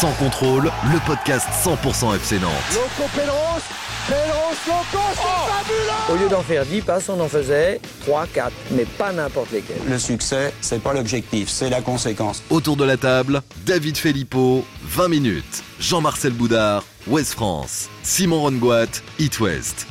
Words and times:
Sans 0.00 0.12
contrôle, 0.12 0.72
le 0.90 0.98
podcast 1.06 1.46
100% 1.62 2.16
FC 2.16 2.38
Nantes. 2.38 2.52
Loco 2.72 3.06
Pedros, 3.14 3.60
Pedros, 4.08 4.56
Loco, 4.66 5.04
c'est 5.12 5.52
fabuleux 5.52 6.08
Au 6.08 6.16
lieu 6.16 6.28
d'en 6.30 6.40
faire 6.40 6.64
10 6.64 6.80
passes, 6.80 7.10
on 7.10 7.20
en 7.20 7.28
faisait 7.28 7.78
3, 8.06 8.26
4, 8.32 8.50
mais 8.70 8.86
pas 8.86 9.12
n'importe 9.12 9.52
lesquels. 9.52 9.76
Le 9.86 9.98
succès, 9.98 10.54
c'est 10.62 10.82
pas 10.82 10.94
l'objectif, 10.94 11.50
c'est 11.50 11.68
la 11.68 11.82
conséquence. 11.82 12.42
Autour 12.48 12.78
de 12.78 12.84
la 12.84 12.96
table, 12.96 13.42
David 13.66 13.98
Filippo, 13.98 14.64
20 14.84 15.08
minutes. 15.08 15.62
Jean-Marcel 15.80 16.32
Boudard, 16.32 16.82
Ouest 17.06 17.34
France. 17.34 17.90
Simon 18.02 18.40
Rongoat, 18.40 19.02
It 19.18 19.38
West. 19.38 19.86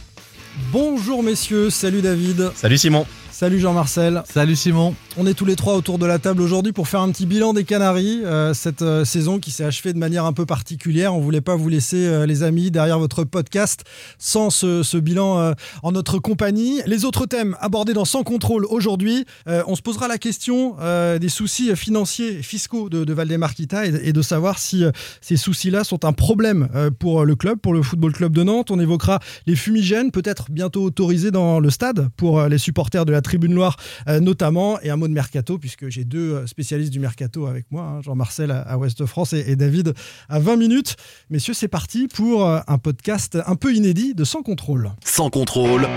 Bonjour 0.72 1.22
messieurs, 1.22 1.70
salut 1.70 2.02
David. 2.02 2.50
Salut 2.56 2.80
Simon. 2.80 3.06
Salut 3.40 3.60
Jean-Marcel. 3.60 4.22
Salut 4.30 4.58
Simon. 4.58 4.96
On 5.16 5.26
est 5.26 5.34
tous 5.34 5.46
les 5.46 5.56
trois 5.56 5.76
autour 5.76 5.98
de 5.98 6.06
la 6.06 6.20
table 6.20 6.42
aujourd'hui 6.42 6.74
pour 6.74 6.90
faire 6.90 7.00
un 7.00 7.10
petit 7.10 7.26
bilan 7.26 7.54
des 7.54 7.64
Canaries. 7.64 8.20
Euh, 8.26 8.54
cette 8.54 8.82
euh, 8.82 9.06
saison 9.06 9.40
qui 9.40 9.52
s'est 9.52 9.64
achevée 9.64 9.94
de 9.94 9.98
manière 9.98 10.26
un 10.26 10.34
peu 10.34 10.46
particulière. 10.46 11.16
On 11.16 11.22
voulait 11.22 11.40
pas 11.40 11.56
vous 11.56 11.70
laisser, 11.70 12.06
euh, 12.06 12.26
les 12.26 12.44
amis, 12.44 12.70
derrière 12.70 13.00
votre 13.00 13.24
podcast 13.24 13.86
sans 14.18 14.50
ce, 14.50 14.84
ce 14.84 14.98
bilan 14.98 15.54
en 15.84 15.92
notre 15.94 16.20
compagnie. 16.20 16.82
Les 16.86 17.06
autres 17.06 17.28
thèmes 17.28 17.56
abordés 17.62 17.94
dans 17.94 18.04
Sans 18.04 18.24
contrôle 18.24 18.66
aujourd'hui, 18.66 19.26
on 19.46 19.76
se 19.76 19.82
posera 19.82 20.10
la 20.10 20.18
question 20.18 20.76
des 21.20 21.30
soucis 21.30 21.74
financiers 21.76 22.40
et 22.40 22.42
fiscaux 22.42 22.90
de, 22.90 23.06
de 23.06 23.14
Valdemar 23.14 23.54
Kita 23.54 23.86
et, 23.86 23.94
et 24.04 24.14
de 24.14 24.22
savoir 24.22 24.60
si 24.60 24.84
ces 25.22 25.38
soucis-là 25.38 25.84
sont 25.84 26.04
un 26.04 26.12
problème 26.12 26.68
pour 27.00 27.24
le 27.24 27.36
club, 27.36 27.60
pour 27.60 27.74
le 27.74 27.82
Football 27.82 28.14
Club 28.14 28.34
de 28.34 28.44
Nantes. 28.44 28.72
On 28.72 28.80
évoquera 28.80 29.20
les 29.48 29.56
fumigènes, 29.56 30.12
peut-être 30.12 30.52
bientôt 30.52 30.84
autorisés 30.84 31.32
dans 31.32 31.60
le 31.60 31.70
stade 31.70 32.10
pour 32.18 32.44
les 32.44 32.58
supporters 32.58 33.06
de 33.06 33.12
la 33.12 33.22
Tribune 33.30 33.54
Loire 33.54 33.78
euh, 34.08 34.20
notamment, 34.20 34.82
et 34.82 34.90
un 34.90 34.96
mot 34.96 35.08
de 35.08 35.14
mercato, 35.14 35.60
puisque 35.60 35.88
j'ai 35.90 36.04
deux 36.04 36.34
euh, 36.34 36.48
spécialistes 36.48 36.92
du 36.92 37.00
mercato 37.00 37.46
avec 37.46 37.66
moi, 37.70 37.84
hein, 37.84 38.02
Jean-Marcel 38.02 38.50
à, 38.50 38.76
Ouest 38.80 39.06
France 39.06 39.34
et, 39.34 39.52
et 39.52 39.56
David 39.56 39.94
à 40.30 40.40
20 40.40 40.56
minutes. 40.56 40.96
Messieurs, 41.30 41.54
c'est 41.54 41.68
parti 41.68 42.08
pour 42.08 42.44
euh, 42.44 42.60
un 42.68 42.80
podcast 42.80 43.38
un 43.46 43.56
peu 43.56 43.76
inédit 43.76 44.16
de 44.16 44.24
Sans 44.24 44.42
Contrôle. 44.42 44.90
Sans 45.06 45.30
contrôle, 45.30 45.88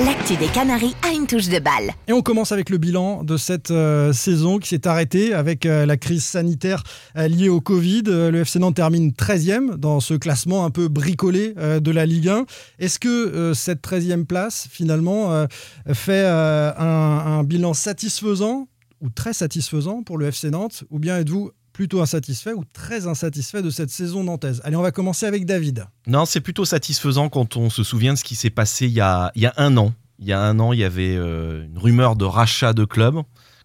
L'actu 0.00 0.36
des 0.36 0.46
Canaries 0.46 0.96
a 1.02 1.12
une 1.12 1.26
touche 1.26 1.48
de 1.48 1.58
balle. 1.58 1.92
Et 2.08 2.12
on 2.12 2.22
commence 2.22 2.50
avec 2.50 2.70
le 2.70 2.78
bilan 2.78 3.24
de 3.24 3.36
cette 3.36 3.70
euh, 3.70 4.14
saison 4.14 4.58
qui 4.58 4.70
s'est 4.70 4.88
arrêtée 4.88 5.34
avec 5.34 5.66
euh, 5.66 5.84
la 5.84 5.98
crise 5.98 6.24
sanitaire 6.24 6.82
euh, 7.18 7.28
liée 7.28 7.50
au 7.50 7.60
Covid. 7.60 8.04
Le 8.06 8.40
FC 8.40 8.58
Nantes 8.58 8.76
termine 8.76 9.10
13e 9.10 9.76
dans 9.76 10.00
ce 10.00 10.14
classement 10.14 10.64
un 10.64 10.70
peu 10.70 10.88
bricolé 10.88 11.54
de 11.54 11.90
la 11.90 12.06
Ligue 12.06 12.28
1. 12.28 12.46
Est-ce 12.78 12.98
que 12.98 13.52
cette 13.54 13.86
13e 13.86 14.24
place, 14.24 14.66
finalement, 14.70 15.46
fait 15.92 16.24
un, 16.24 16.74
un 16.78 17.44
bilan 17.44 17.74
satisfaisant 17.74 18.68
ou 19.00 19.10
très 19.10 19.34
satisfaisant 19.34 20.02
pour 20.02 20.16
le 20.16 20.26
FC 20.26 20.50
Nantes? 20.50 20.84
Ou 20.90 20.98
bien 20.98 21.18
êtes-vous 21.18 21.50
plutôt 21.72 22.00
insatisfait 22.00 22.52
ou 22.52 22.64
très 22.72 23.06
insatisfait 23.06 23.62
de 23.62 23.70
cette 23.70 23.90
saison 23.90 24.24
nantaise 24.24 24.60
Allez, 24.64 24.76
on 24.76 24.82
va 24.82 24.92
commencer 24.92 25.26
avec 25.26 25.46
David. 25.46 25.86
Non, 26.06 26.24
c'est 26.24 26.40
plutôt 26.40 26.64
satisfaisant 26.64 27.28
quand 27.28 27.56
on 27.56 27.70
se 27.70 27.82
souvient 27.82 28.12
de 28.12 28.18
ce 28.18 28.24
qui 28.24 28.34
s'est 28.34 28.50
passé 28.50 28.86
il 28.86 28.92
y, 28.92 29.00
a, 29.00 29.32
il 29.34 29.42
y 29.42 29.46
a 29.46 29.54
un 29.56 29.76
an. 29.76 29.92
Il 30.18 30.26
y 30.26 30.32
a 30.32 30.40
un 30.40 30.60
an, 30.60 30.72
il 30.72 30.78
y 30.78 30.84
avait 30.84 31.16
euh, 31.16 31.64
une 31.64 31.78
rumeur 31.78 32.14
de 32.14 32.24
rachat 32.24 32.72
de 32.74 32.84
club. 32.84 33.22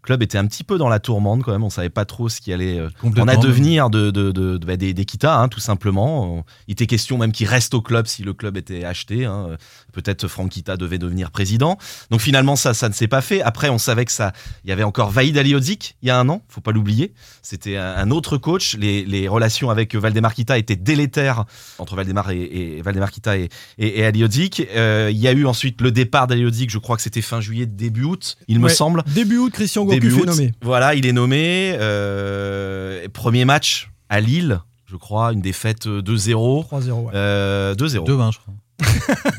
Le 0.07 0.13
club 0.15 0.23
était 0.23 0.37
un 0.37 0.47
petit 0.47 0.63
peu 0.63 0.77
dans 0.77 0.87
la 0.87 1.01
tourmente 1.01 1.43
quand 1.43 1.51
même. 1.51 1.63
On 1.65 1.69
savait 1.69 1.89
pas 1.89 2.05
trop 2.05 2.29
ce 2.29 2.39
qui 2.39 2.53
allait 2.53 2.79
euh, 2.79 2.87
en 3.03 3.27
advenir 3.27 3.89
de, 3.89 4.09
de, 4.09 4.31
de, 4.31 4.57
de- 4.57 4.65
bah, 4.65 4.77
des, 4.77 4.93
des 4.93 5.03
Kita, 5.03 5.37
hein, 5.37 5.49
tout 5.49 5.59
simplement. 5.59 6.45
Il 6.69 6.71
était 6.71 6.85
question 6.87 7.17
même 7.17 7.33
qu'il 7.33 7.45
reste 7.45 7.73
au 7.73 7.81
club 7.81 8.07
si 8.07 8.23
le 8.23 8.31
club 8.33 8.55
était 8.55 8.85
acheté. 8.85 9.25
hein. 9.25 9.57
Peut-être 9.91 10.29
Franck 10.29 10.51
Kita 10.51 10.77
devait 10.77 10.97
devenir 10.97 11.29
président. 11.29 11.77
Donc 12.09 12.21
finalement, 12.21 12.55
ça, 12.55 12.73
ça 12.73 12.87
ne 12.87 12.93
s'est 12.93 13.09
pas 13.09 13.19
fait. 13.19 13.41
Après, 13.41 13.67
on 13.67 13.77
savait 13.77 14.05
que 14.05 14.13
ça, 14.13 14.31
il 14.63 14.69
y 14.69 14.71
avait 14.71 14.83
encore 14.83 15.09
Vaïd 15.11 15.37
Aliodzic 15.37 15.97
il 16.01 16.07
y 16.07 16.09
a 16.09 16.17
un 16.17 16.29
an. 16.29 16.41
Faut 16.47 16.61
pas 16.61 16.71
l'oublier. 16.71 17.13
C'était 17.41 17.75
un, 17.75 18.09
autre 18.09 18.37
coach. 18.37 18.77
Les, 18.79 19.03
les 19.03 19.27
relations 19.27 19.69
avec 19.69 19.93
Valdemar 19.93 20.33
Kita 20.33 20.57
étaient 20.57 20.77
délétères 20.77 21.43
entre 21.79 21.95
Valdemar 21.97 22.31
et, 22.31 22.77
et 22.77 22.81
Valdemar 22.81 23.11
Kita 23.11 23.37
et, 23.37 23.49
et, 23.77 23.99
et 23.99 24.05
Aliodzic. 24.05 24.65
Euh, 24.73 25.09
il 25.11 25.17
y 25.17 25.27
a 25.27 25.33
eu 25.33 25.45
ensuite 25.45 25.81
le 25.81 25.91
départ 25.91 26.27
d'Aliodzic. 26.27 26.69
Je 26.69 26.77
crois 26.77 26.95
que 26.95 27.01
c'était 27.01 27.21
fin 27.21 27.41
juillet, 27.41 27.65
début 27.65 28.03
août, 28.05 28.37
il 28.47 28.61
me 28.61 28.69
semble. 28.69 29.03
Début 29.13 29.37
août, 29.39 29.51
Christian 29.51 29.83
Début 29.99 30.15
est 30.15 30.21
août. 30.21 30.25
nommé. 30.25 30.51
Voilà, 30.61 30.95
il 30.95 31.05
est 31.05 31.11
nommé. 31.13 31.75
Euh, 31.79 33.07
premier 33.13 33.45
match 33.45 33.89
à 34.09 34.19
Lille, 34.19 34.59
je 34.85 34.95
crois, 34.95 35.33
une 35.33 35.41
défaite 35.41 35.87
euh, 35.87 36.01
2-0. 36.01 36.65
3-0. 36.67 36.91
ouais. 36.91 37.11
Euh, 37.15 37.75
2-0. 37.75 38.05
2-20, 38.05 38.31
je 38.33 38.39
crois. 38.39 38.53
2-1, 38.79 38.83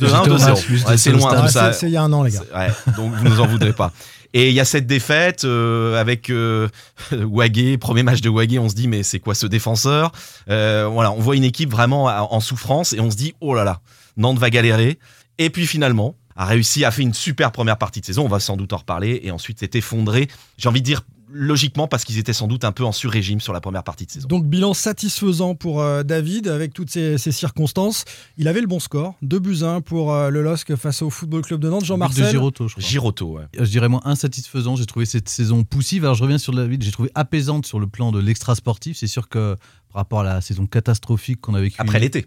J'étais 0.00 0.30
au 0.30 0.38
match, 0.38 0.42
2-0. 0.42 0.66
juste 0.66 0.88
Ouais, 0.88 0.96
c'est 0.96 1.12
loin 1.12 1.34
tout 1.36 1.42
Ouais, 1.42 1.48
ça. 1.48 1.72
c'est- 1.72 1.86
il 1.86 1.92
y 1.92 1.96
a 1.96 2.02
un 2.02 2.12
an, 2.12 2.22
les 2.22 2.32
gars. 2.32 2.42
Ouais, 2.54 2.68
donc 2.96 3.12
vous 3.14 3.24
nous 3.28 3.40
en 3.40 3.46
voudrez 3.46 3.72
pas. 3.72 3.92
Et 4.34 4.48
il 4.48 4.54
y 4.54 4.60
a 4.60 4.64
cette 4.66 4.86
défaite 4.86 5.44
euh, 5.44 5.98
avec 5.98 6.28
euh, 6.28 6.68
Wagé, 7.12 7.78
premier 7.78 8.02
match 8.02 8.20
de 8.20 8.28
Wagé, 8.28 8.58
on 8.58 8.68
se 8.68 8.74
dit 8.74 8.86
mais 8.88 9.02
c'est 9.02 9.20
quoi 9.20 9.34
ce 9.34 9.46
défenseur? 9.46 10.12
Euh, 10.50 10.86
Voilà, 10.92 11.12
on 11.12 11.18
voit 11.20 11.34
une 11.36 11.44
équipe 11.44 11.70
vraiment 11.70 12.04
en 12.04 12.28
en 12.34 12.40
souffrance 12.40 12.92
et 12.92 13.00
on 13.00 13.10
se 13.10 13.16
dit 13.16 13.34
oh 13.40 13.54
là 13.54 13.64
là, 13.64 13.80
Nantes 14.18 14.38
va 14.38 14.50
galérer. 14.50 14.98
Et 15.38 15.48
puis 15.50 15.66
finalement, 15.66 16.14
a 16.38 16.44
réussi, 16.44 16.84
a 16.84 16.90
fait 16.92 17.02
une 17.02 17.14
super 17.14 17.50
première 17.50 17.76
partie 17.76 18.00
de 18.00 18.06
saison, 18.06 18.24
on 18.24 18.28
va 18.28 18.38
sans 18.38 18.56
doute 18.56 18.72
en 18.72 18.78
reparler, 18.78 19.20
et 19.24 19.32
ensuite 19.32 19.58
s'est 19.58 19.70
effondré. 19.74 20.28
J'ai 20.56 20.68
envie 20.68 20.80
de 20.80 20.86
dire 20.86 21.02
logiquement 21.30 21.88
parce 21.88 22.04
qu'ils 22.04 22.16
étaient 22.16 22.32
sans 22.32 22.46
doute 22.46 22.64
un 22.64 22.72
peu 22.72 22.84
en 22.84 22.92
sur-régime 22.92 23.40
sur 23.40 23.52
la 23.52 23.60
première 23.60 23.82
partie 23.82 24.06
de 24.06 24.10
saison. 24.10 24.28
Donc 24.28 24.46
bilan 24.46 24.72
satisfaisant 24.72 25.56
pour 25.56 25.82
euh, 25.82 26.04
David 26.04 26.46
avec 26.48 26.72
toutes 26.72 26.90
ces, 26.90 27.18
ces 27.18 27.32
circonstances. 27.32 28.04
Il 28.38 28.48
avait 28.48 28.60
le 28.60 28.68
bon 28.68 28.78
score, 28.78 29.14
2 29.22 29.38
buts 29.40 29.58
1 29.62 29.80
pour 29.80 30.14
euh, 30.14 30.30
le 30.30 30.40
LOSC 30.42 30.76
face 30.76 31.02
au 31.02 31.10
Football 31.10 31.42
Club 31.42 31.60
de 31.60 31.68
Nantes. 31.68 31.80
But 31.80 31.84
de 31.84 31.88
Jean-Marcel, 31.88 32.30
Giroto, 32.30 32.68
je 32.68 32.74
crois. 32.74 32.88
Giroto, 32.88 33.26
ouais. 33.32 33.44
Je 33.58 33.64
dirais 33.64 33.88
moi 33.88 34.00
insatisfaisant. 34.04 34.76
J'ai 34.76 34.86
trouvé 34.86 35.06
cette 35.06 35.28
saison 35.28 35.64
poussive. 35.64 36.04
Alors 36.04 36.14
je 36.14 36.22
reviens 36.22 36.38
sur 36.38 36.54
David. 36.54 36.82
J'ai 36.82 36.92
trouvé 36.92 37.10
apaisante 37.14 37.66
sur 37.66 37.80
le 37.80 37.88
plan 37.88 38.12
de 38.12 38.20
l'extra 38.20 38.54
sportif. 38.54 38.96
C'est 38.96 39.06
sûr 39.06 39.28
que 39.28 39.56
par 39.92 40.00
rapport 40.00 40.20
à 40.20 40.24
la 40.24 40.40
saison 40.40 40.66
catastrophique 40.66 41.40
qu'on 41.40 41.54
a 41.54 41.60
vécue 41.60 41.76
Après 41.78 41.98
l'été. 41.98 42.26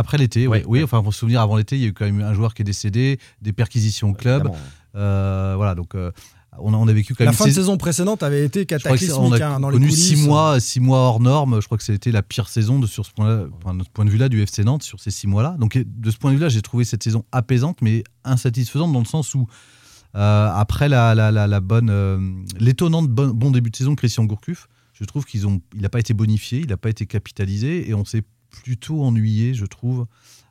Après 0.00 0.18
l'été, 0.18 0.46
oui. 0.46 0.58
Ouais, 0.58 0.64
oui. 0.66 0.78
ouais. 0.78 0.84
Enfin, 0.84 1.02
pour 1.02 1.12
se 1.14 1.20
souvenir, 1.20 1.40
avant 1.40 1.56
l'été, 1.56 1.76
il 1.76 1.82
y 1.82 1.84
a 1.84 1.88
eu 1.88 1.92
quand 1.92 2.04
même 2.06 2.20
un 2.20 2.34
joueur 2.34 2.54
qui 2.54 2.62
est 2.62 2.64
décédé, 2.64 3.18
des 3.42 3.52
perquisitions 3.52 4.10
au 4.10 4.14
club. 4.14 4.50
Euh, 4.96 5.54
voilà, 5.56 5.74
donc 5.76 5.94
euh, 5.94 6.10
on, 6.58 6.74
a, 6.74 6.76
on 6.76 6.88
a 6.88 6.92
vécu 6.92 7.14
quand 7.14 7.22
la 7.24 7.30
même. 7.30 7.36
fin 7.38 7.46
de 7.46 7.50
saison- 7.52 7.76
précédente 7.76 8.22
avait 8.24 8.44
été 8.44 8.66
cataclysmique 8.66 9.16
on 9.18 9.32
a 9.32 9.44
hein, 9.46 9.60
dans 9.60 9.70
les 9.70 9.78
connu 9.78 9.90
six 9.90 10.16
mois, 10.16 10.58
six 10.58 10.80
mois 10.80 10.98
hors 10.98 11.20
norme. 11.20 11.60
Je 11.60 11.66
crois 11.66 11.78
que 11.78 11.84
c'était 11.84 12.10
la 12.10 12.22
pire 12.22 12.48
saison 12.48 12.80
de, 12.80 12.86
sur 12.86 13.06
ce 13.06 13.12
point-là, 13.12 13.44
enfin, 13.62 13.74
notre 13.74 13.90
point 13.90 14.04
de 14.04 14.10
vue-là 14.10 14.28
du 14.28 14.42
FC 14.42 14.64
Nantes 14.64 14.82
sur 14.82 14.98
ces 15.00 15.12
six 15.12 15.28
mois-là. 15.28 15.54
Donc 15.60 15.78
de 15.78 16.10
ce 16.10 16.16
point 16.18 16.32
de 16.32 16.36
vue-là, 16.36 16.48
j'ai 16.48 16.62
trouvé 16.62 16.84
cette 16.84 17.02
saison 17.04 17.24
apaisante, 17.30 17.78
mais 17.82 18.02
insatisfaisante 18.24 18.92
dans 18.92 18.98
le 18.98 19.04
sens 19.04 19.34
où 19.34 19.46
euh, 20.16 20.50
après 20.52 20.88
la, 20.88 21.14
la, 21.14 21.30
la, 21.30 21.46
la 21.46 21.60
bonne, 21.60 21.88
euh, 21.90 22.18
l'étonnante 22.58 23.06
bon, 23.08 23.28
bon 23.28 23.52
début 23.52 23.70
de 23.70 23.76
saison 23.76 23.92
de 23.92 23.96
Christian 23.96 24.24
Gourcuff, 24.24 24.66
je 24.92 25.04
trouve 25.04 25.24
qu'ils 25.24 25.46
ont, 25.46 25.60
il 25.74 25.82
n'a 25.82 25.88
pas 25.88 26.00
été 26.00 26.14
bonifié, 26.14 26.58
il 26.58 26.66
n'a 26.68 26.76
pas 26.76 26.90
été 26.90 27.06
capitalisé, 27.06 27.88
et 27.88 27.94
on 27.94 28.04
s'est 28.04 28.24
plutôt 28.50 29.02
ennuyé, 29.02 29.54
je 29.54 29.66
trouve, 29.66 30.06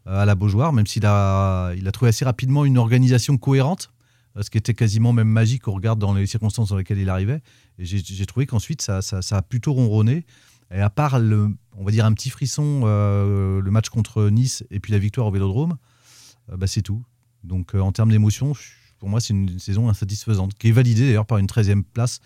euh, 0.07 0.21
à 0.21 0.25
la 0.25 0.35
Beaujoire, 0.35 0.73
même 0.73 0.87
s'il 0.87 1.05
a, 1.05 1.73
il 1.75 1.87
a 1.87 1.91
trouvé 1.91 2.09
assez 2.09 2.25
rapidement 2.25 2.65
une 2.65 2.77
organisation 2.77 3.37
cohérente, 3.37 3.91
euh, 4.37 4.43
ce 4.43 4.49
qui 4.49 4.57
était 4.57 4.73
quasiment 4.73 5.13
même 5.13 5.27
magique 5.27 5.67
au 5.67 5.73
regard 5.73 5.95
dans 5.95 6.13
les 6.13 6.25
circonstances 6.25 6.69
dans 6.69 6.77
lesquelles 6.77 6.99
il 6.99 7.09
arrivait. 7.09 7.41
J'ai 7.77 8.25
trouvé 8.25 8.45
qu'ensuite, 8.45 8.81
ça, 8.81 9.01
ça, 9.01 9.37
a 9.37 9.41
plutôt 9.41 9.73
ronronné. 9.73 10.25
Et 10.71 10.81
à 10.81 10.89
part, 10.89 11.17
le, 11.17 11.49
on 11.77 11.83
va 11.83 11.91
dire, 11.91 12.05
un 12.05 12.13
petit 12.13 12.29
frisson, 12.29 12.81
euh, 12.83 13.61
le 13.61 13.71
match 13.71 13.89
contre 13.89 14.29
Nice 14.29 14.63
et 14.69 14.79
puis 14.79 14.91
la 14.91 14.99
victoire 14.99 15.27
au 15.27 15.31
Vélodrome, 15.31 15.77
euh, 16.51 16.57
bah, 16.57 16.67
c'est 16.67 16.81
tout. 16.81 17.03
Donc, 17.43 17.73
en 17.73 17.91
termes 17.91 18.11
d'émotion, 18.11 18.53
pour 18.99 19.09
moi, 19.09 19.21
c'est 19.21 19.33
une, 19.33 19.59
saison 19.59 19.89
insatisfaisante, 19.89 20.53
qui 20.55 20.67
est 20.67 20.73
validée 20.73 21.07
d'ailleurs 21.07 21.25
par 21.25 21.37
une 21.37 21.47
13e 21.47 21.83
place, 21.83 22.19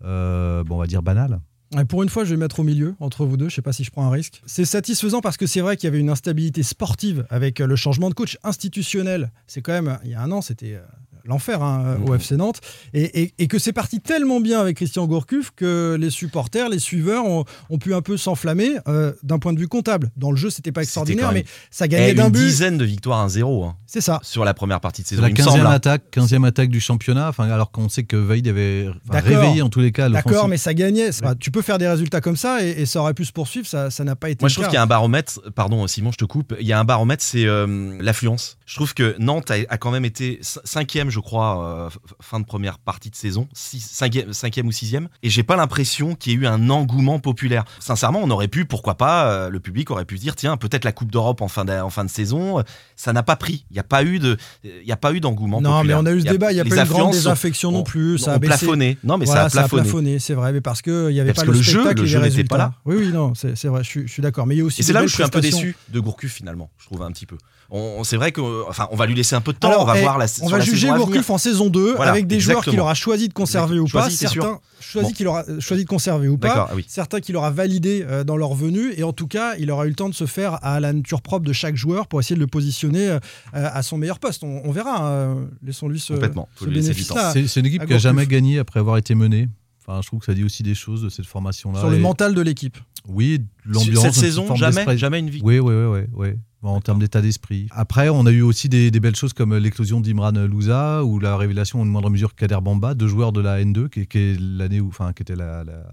bon, 0.00 0.64
on 0.70 0.78
va 0.78 0.86
dire 0.86 1.02
banale. 1.02 1.40
Pour 1.88 2.02
une 2.02 2.08
fois, 2.08 2.24
je 2.24 2.30
vais 2.30 2.36
mettre 2.36 2.60
au 2.60 2.62
milieu 2.62 2.94
entre 3.00 3.26
vous 3.26 3.36
deux. 3.36 3.48
Je 3.48 3.56
sais 3.56 3.62
pas 3.62 3.72
si 3.72 3.84
je 3.84 3.90
prends 3.90 4.06
un 4.06 4.10
risque. 4.10 4.42
C'est 4.46 4.64
satisfaisant 4.64 5.20
parce 5.20 5.36
que 5.36 5.46
c'est 5.46 5.60
vrai 5.60 5.76
qu'il 5.76 5.86
y 5.86 5.88
avait 5.88 5.98
une 5.98 6.10
instabilité 6.10 6.62
sportive 6.62 7.26
avec 7.30 7.60
euh, 7.60 7.66
le 7.66 7.76
changement 7.76 8.08
de 8.08 8.14
coach 8.14 8.38
institutionnel. 8.44 9.32
C'est 9.46 9.62
quand 9.62 9.72
même, 9.72 9.98
il 10.04 10.10
y 10.10 10.14
a 10.14 10.22
un 10.22 10.30
an, 10.30 10.40
c'était 10.40 10.74
euh, 10.74 10.82
l'enfer 11.24 11.62
hein, 11.62 11.96
au 12.06 12.10
Mhm. 12.10 12.14
FC 12.16 12.36
Nantes. 12.36 12.60
Et, 12.92 13.22
et- 13.22 13.34
et 13.38 13.46
que 13.48 13.58
c'est 13.58 13.72
parti 13.72 14.00
tellement 14.00 14.40
bien 14.40 14.60
avec 14.60 14.76
Christian 14.76 15.06
Gourcuff 15.06 15.50
que 15.56 15.96
les 15.98 16.10
supporters, 16.10 16.68
les 16.68 16.78
suiveurs 16.78 17.24
ont, 17.24 17.44
ont 17.70 17.78
pu 17.78 17.94
un 17.94 18.02
peu 18.02 18.16
s'enflammer 18.16 18.70
euh, 18.88 19.12
d'un 19.22 19.38
point 19.38 19.52
de 19.52 19.58
vue 19.58 19.68
comptable. 19.68 20.10
Dans 20.16 20.30
le 20.30 20.36
jeu, 20.36 20.50
c'était 20.50 20.72
pas 20.72 20.82
extraordinaire, 20.82 21.32
même- 21.32 21.42
mais 21.42 21.44
ça 21.70 21.86
Eh, 21.86 21.88
gagnait 21.88 22.10
une 22.10 22.16
d'un 22.16 22.30
but. 22.30 22.38
dizaine 22.38 22.78
de 22.78 22.84
victoires 22.84 23.20
1-0 23.26 23.64
hein, 23.64 23.76
C'est 23.86 24.00
ça. 24.00 24.20
sur 24.22 24.44
la 24.44 24.54
première 24.54 24.80
partie 24.80 25.02
de 25.02 25.06
C'est 25.06 25.14
saison. 25.16 25.22
la 25.22 25.28
il 25.28 25.32
me 25.32 25.36
15e 25.36 25.52
semble, 25.52 25.66
hein. 25.66 25.70
attaque, 25.70 26.02
15e 26.10 26.44
attaque 26.44 26.68
du 26.70 26.80
championnat, 26.80 27.30
alors 27.38 27.70
qu'on 27.70 27.88
sait 27.88 28.04
que 28.04 28.16
Vaïd 28.16 28.46
avait 28.48 28.88
réveillé 29.10 29.62
en 29.62 29.68
tous 29.68 29.80
les 29.80 29.92
cas 29.92 30.08
D'accord, 30.08 30.48
mais 30.48 30.56
ça 30.58 30.74
gagnait. 30.74 31.10
Tu 31.40 31.50
peux 31.50 31.62
faire 31.62 31.78
des 31.78 31.88
résultats 31.88 32.20
comme 32.20 32.36
ça 32.36 32.62
et, 32.64 32.70
et 32.82 32.86
ça 32.86 33.00
aurait 33.00 33.14
pu 33.14 33.24
se 33.24 33.32
poursuivre. 33.32 33.66
Ça 33.66 33.90
ça 33.90 34.04
n'a 34.04 34.16
pas 34.16 34.30
été 34.30 34.42
Moi, 34.42 34.48
je 34.48 34.54
trouve 34.54 34.66
qu'il 34.66 34.74
y 34.74 34.78
a 34.78 34.82
un 34.82 34.86
baromètre. 34.86 35.40
Pardon, 35.54 35.86
Simon, 35.86 36.10
je 36.12 36.16
te 36.18 36.24
coupe. 36.24 36.54
Il 36.60 36.66
y 36.66 36.72
a 36.72 36.78
un 36.78 36.84
baromètre, 36.84 37.22
c'est 37.22 37.46
euh, 37.46 37.96
l'affluence. 38.00 38.58
Je 38.66 38.74
trouve 38.74 38.94
que 38.94 39.14
Nantes 39.18 39.50
a, 39.50 39.54
a 39.68 39.78
quand 39.78 39.90
même 39.90 40.04
été 40.04 40.38
cinquième, 40.42 41.10
je 41.14 41.20
crois, 41.20 41.64
euh, 41.64 41.90
fin 42.20 42.40
de 42.40 42.44
première 42.44 42.78
partie 42.78 43.08
de 43.08 43.14
saison, 43.14 43.48
cinquième, 43.54 44.32
cinquième 44.32 44.66
ou 44.66 44.72
sixième, 44.72 45.08
et 45.22 45.30
j'ai 45.30 45.44
pas 45.44 45.54
l'impression 45.56 46.16
qu'il 46.16 46.32
y 46.32 46.34
ait 46.34 46.38
eu 46.38 46.46
un 46.46 46.68
engouement 46.70 47.20
populaire. 47.20 47.64
Sincèrement, 47.78 48.20
on 48.22 48.30
aurait 48.30 48.48
pu, 48.48 48.64
pourquoi 48.64 48.96
pas, 48.96 49.30
euh, 49.30 49.48
le 49.48 49.60
public 49.60 49.90
aurait 49.90 50.04
pu 50.04 50.16
dire, 50.16 50.34
tiens, 50.34 50.56
peut-être 50.56 50.84
la 50.84 50.92
Coupe 50.92 51.12
d'Europe 51.12 51.40
en 51.40 51.48
fin 51.48 51.64
de, 51.64 51.72
en 51.72 51.90
fin 51.90 52.04
de 52.04 52.10
saison, 52.10 52.62
ça 52.96 53.12
n'a 53.12 53.22
pas 53.22 53.36
pris. 53.36 53.64
Il 53.70 53.74
n'y 53.74 53.80
a 53.80 53.84
pas 53.84 54.02
eu 54.02 54.18
de, 54.18 54.36
il 54.64 54.86
y 54.86 54.92
a 54.92 54.96
pas 54.96 55.12
eu 55.12 55.20
d'engouement. 55.20 55.60
Non, 55.60 55.76
populaire. 55.76 56.02
mais 56.02 56.10
on 56.10 56.12
a 56.12 56.16
eu 56.16 56.20
ce 56.20 56.26
débat. 56.26 56.50
Il 56.50 56.56
n'y 56.56 56.60
a, 56.60 56.64
pas 56.64 56.82
eu 56.82 56.84
de 56.84 56.88
grande 56.88 57.12
désaffection 57.12 57.70
non 57.70 57.84
plus. 57.84 58.18
Ça 58.18 58.34
a 58.34 58.38
plafonné. 58.40 58.98
Non, 59.04 59.16
mais 59.16 59.26
ça 59.26 59.44
a 59.44 59.68
plafonné. 59.68 60.18
c'est 60.18 60.34
vrai, 60.34 60.52
mais 60.52 60.60
parce 60.60 60.82
que 60.82 61.10
il 61.10 61.16
y 61.16 61.20
avait 61.20 61.32
parce 61.32 61.46
pas 61.46 61.52
que 61.52 61.52
le, 61.52 61.58
le 61.58 61.62
jeu, 61.62 61.80
spectacle 61.80 62.00
le 62.00 62.06
jeu 62.06 62.20
n'était 62.20 62.44
pas 62.44 62.58
là. 62.58 62.74
Oui, 62.84 62.96
oui, 62.98 63.12
non, 63.12 63.34
c'est 63.34 63.68
vrai. 63.68 63.84
Je 63.84 63.88
suis, 63.88 64.08
je 64.08 64.12
suis 64.12 64.22
d'accord. 64.22 64.46
Mais 64.46 64.56
il 64.56 64.58
y 64.58 64.62
a 64.62 64.64
aussi. 64.64 64.80
Et 64.80 64.84
c'est 64.84 64.92
là 64.92 65.04
où 65.04 65.06
je 65.06 65.14
suis 65.14 65.22
un 65.22 65.28
peu 65.28 65.40
déçu 65.40 65.76
de 65.88 66.00
Gourcuff 66.00 66.32
finalement. 66.32 66.70
Je 66.78 66.86
trouve 66.86 67.02
un 67.02 67.12
petit 67.12 67.26
peu. 67.26 67.36
On, 67.70 68.04
c'est 68.04 68.16
vrai 68.16 68.32
que, 68.32 68.68
enfin, 68.68 68.88
on 68.90 68.96
va 68.96 69.06
lui 69.06 69.14
laisser 69.14 69.34
un 69.34 69.40
peu 69.40 69.52
de 69.52 69.58
temps. 69.58 69.68
Alors, 69.68 69.82
on 69.82 69.86
va 69.86 69.98
eh, 69.98 70.02
voir 70.02 70.18
la. 70.18 70.26
On 70.42 70.48
va 70.48 70.58
la 70.58 70.64
juger. 70.64 70.88
Gourcuff 70.88 71.30
en 71.30 71.38
saison 71.38 71.68
2 71.68 71.94
Voilà, 71.96 72.12
avec 72.12 72.26
des 72.26 72.40
joueurs 72.40 72.62
qu'il 72.64 72.78
aura 72.80 72.94
choisi 72.94 73.28
de 73.28 73.34
conserver 73.34 73.78
ou 73.78 73.86
pas. 73.86 74.02
Choisi. 74.02 74.16
Certains 74.16 74.60
choisi 74.80 75.08
Bon. 75.08 75.14
qu'il 75.14 75.26
aura 75.28 75.44
choisi 75.60 75.84
de 75.84 75.88
conserver 75.88 76.28
ou 76.28 76.36
pas. 76.38 76.68
Ah 76.70 76.74
oui. 76.74 76.84
Certains 76.88 77.20
qu'il 77.20 77.36
aura 77.36 77.50
validé 77.50 78.04
euh, 78.06 78.22
dans 78.22 78.36
leur 78.36 78.54
venue. 78.54 78.92
Et 78.96 79.02
en 79.02 79.12
tout 79.12 79.26
cas, 79.26 79.54
il 79.58 79.70
aura 79.70 79.86
eu 79.86 79.88
le 79.88 79.94
temps 79.94 80.08
de 80.08 80.14
se 80.14 80.26
faire 80.26 80.64
à 80.64 80.78
la 80.80 80.92
nature 80.92 81.22
propre 81.22 81.46
de 81.46 81.52
chaque 81.52 81.76
joueur 81.76 82.06
pour 82.06 82.20
essayer 82.20 82.36
de 82.36 82.40
le 82.40 82.46
positionner 82.46 83.08
euh, 83.08 83.18
à 83.52 83.82
son 83.82 83.98
meilleur 83.98 84.18
poste. 84.18 84.44
On, 84.44 84.62
on 84.64 84.70
verra. 84.70 85.34
Laissons-lui 85.62 86.00
ce, 86.00 86.14
ce 86.58 86.64
bénéfice-là. 86.66 87.32
C'est 87.32 87.46
c'est 87.48 87.60
une 87.60 87.66
équipe 87.66 87.86
qui 87.86 87.94
a 87.94 87.98
jamais 87.98 88.26
gagné 88.26 88.58
après 88.58 88.80
avoir 88.80 88.98
été 88.98 89.14
menée. 89.14 89.48
Enfin, 89.86 90.00
je 90.02 90.06
trouve 90.06 90.20
que 90.20 90.26
ça 90.26 90.34
dit 90.34 90.44
aussi 90.44 90.62
des 90.62 90.74
choses 90.74 91.02
de 91.02 91.08
cette 91.10 91.26
formation-là. 91.26 91.80
Sur 91.80 91.90
le 91.90 91.98
mental 91.98 92.34
de 92.34 92.40
l'équipe. 92.40 92.78
Oui, 93.06 93.42
l'ambiance. 93.66 94.02
Cette 94.02 94.14
saison, 94.14 94.54
jamais, 94.56 94.96
jamais 94.96 95.18
une 95.18 95.28
victoire. 95.28 95.52
Oui, 95.52 95.58
oui, 95.58 95.74
oui, 95.74 96.00
oui. 96.14 96.28
En 96.64 96.80
termes 96.80 96.98
d'état 96.98 97.20
d'esprit. 97.20 97.66
Après, 97.70 98.08
on 98.08 98.24
a 98.26 98.30
eu 98.30 98.40
aussi 98.40 98.68
des, 98.70 98.90
des 98.90 98.98
belles 99.00 99.14
choses 99.16 99.34
comme 99.34 99.54
l'éclosion 99.56 100.00
d'Imran 100.00 100.32
Louza 100.32 101.04
ou 101.04 101.18
la 101.18 101.36
révélation 101.36 101.80
en 101.80 101.84
une 101.84 101.90
moindre 101.90 102.08
mesure 102.10 102.34
Kader 102.34 102.58
Bamba, 102.62 102.94
deux 102.94 103.06
joueurs 103.06 103.32
de 103.32 103.40
la 103.42 103.62
N2, 103.62 103.88
qui, 103.90 104.06
qui 104.06 104.18
est 104.18 104.40
l'année 104.40 104.80
où, 104.80 104.88
enfin, 104.88 105.12
qui 105.12 105.22
était 105.22 105.36
la, 105.36 105.62
la 105.64 105.84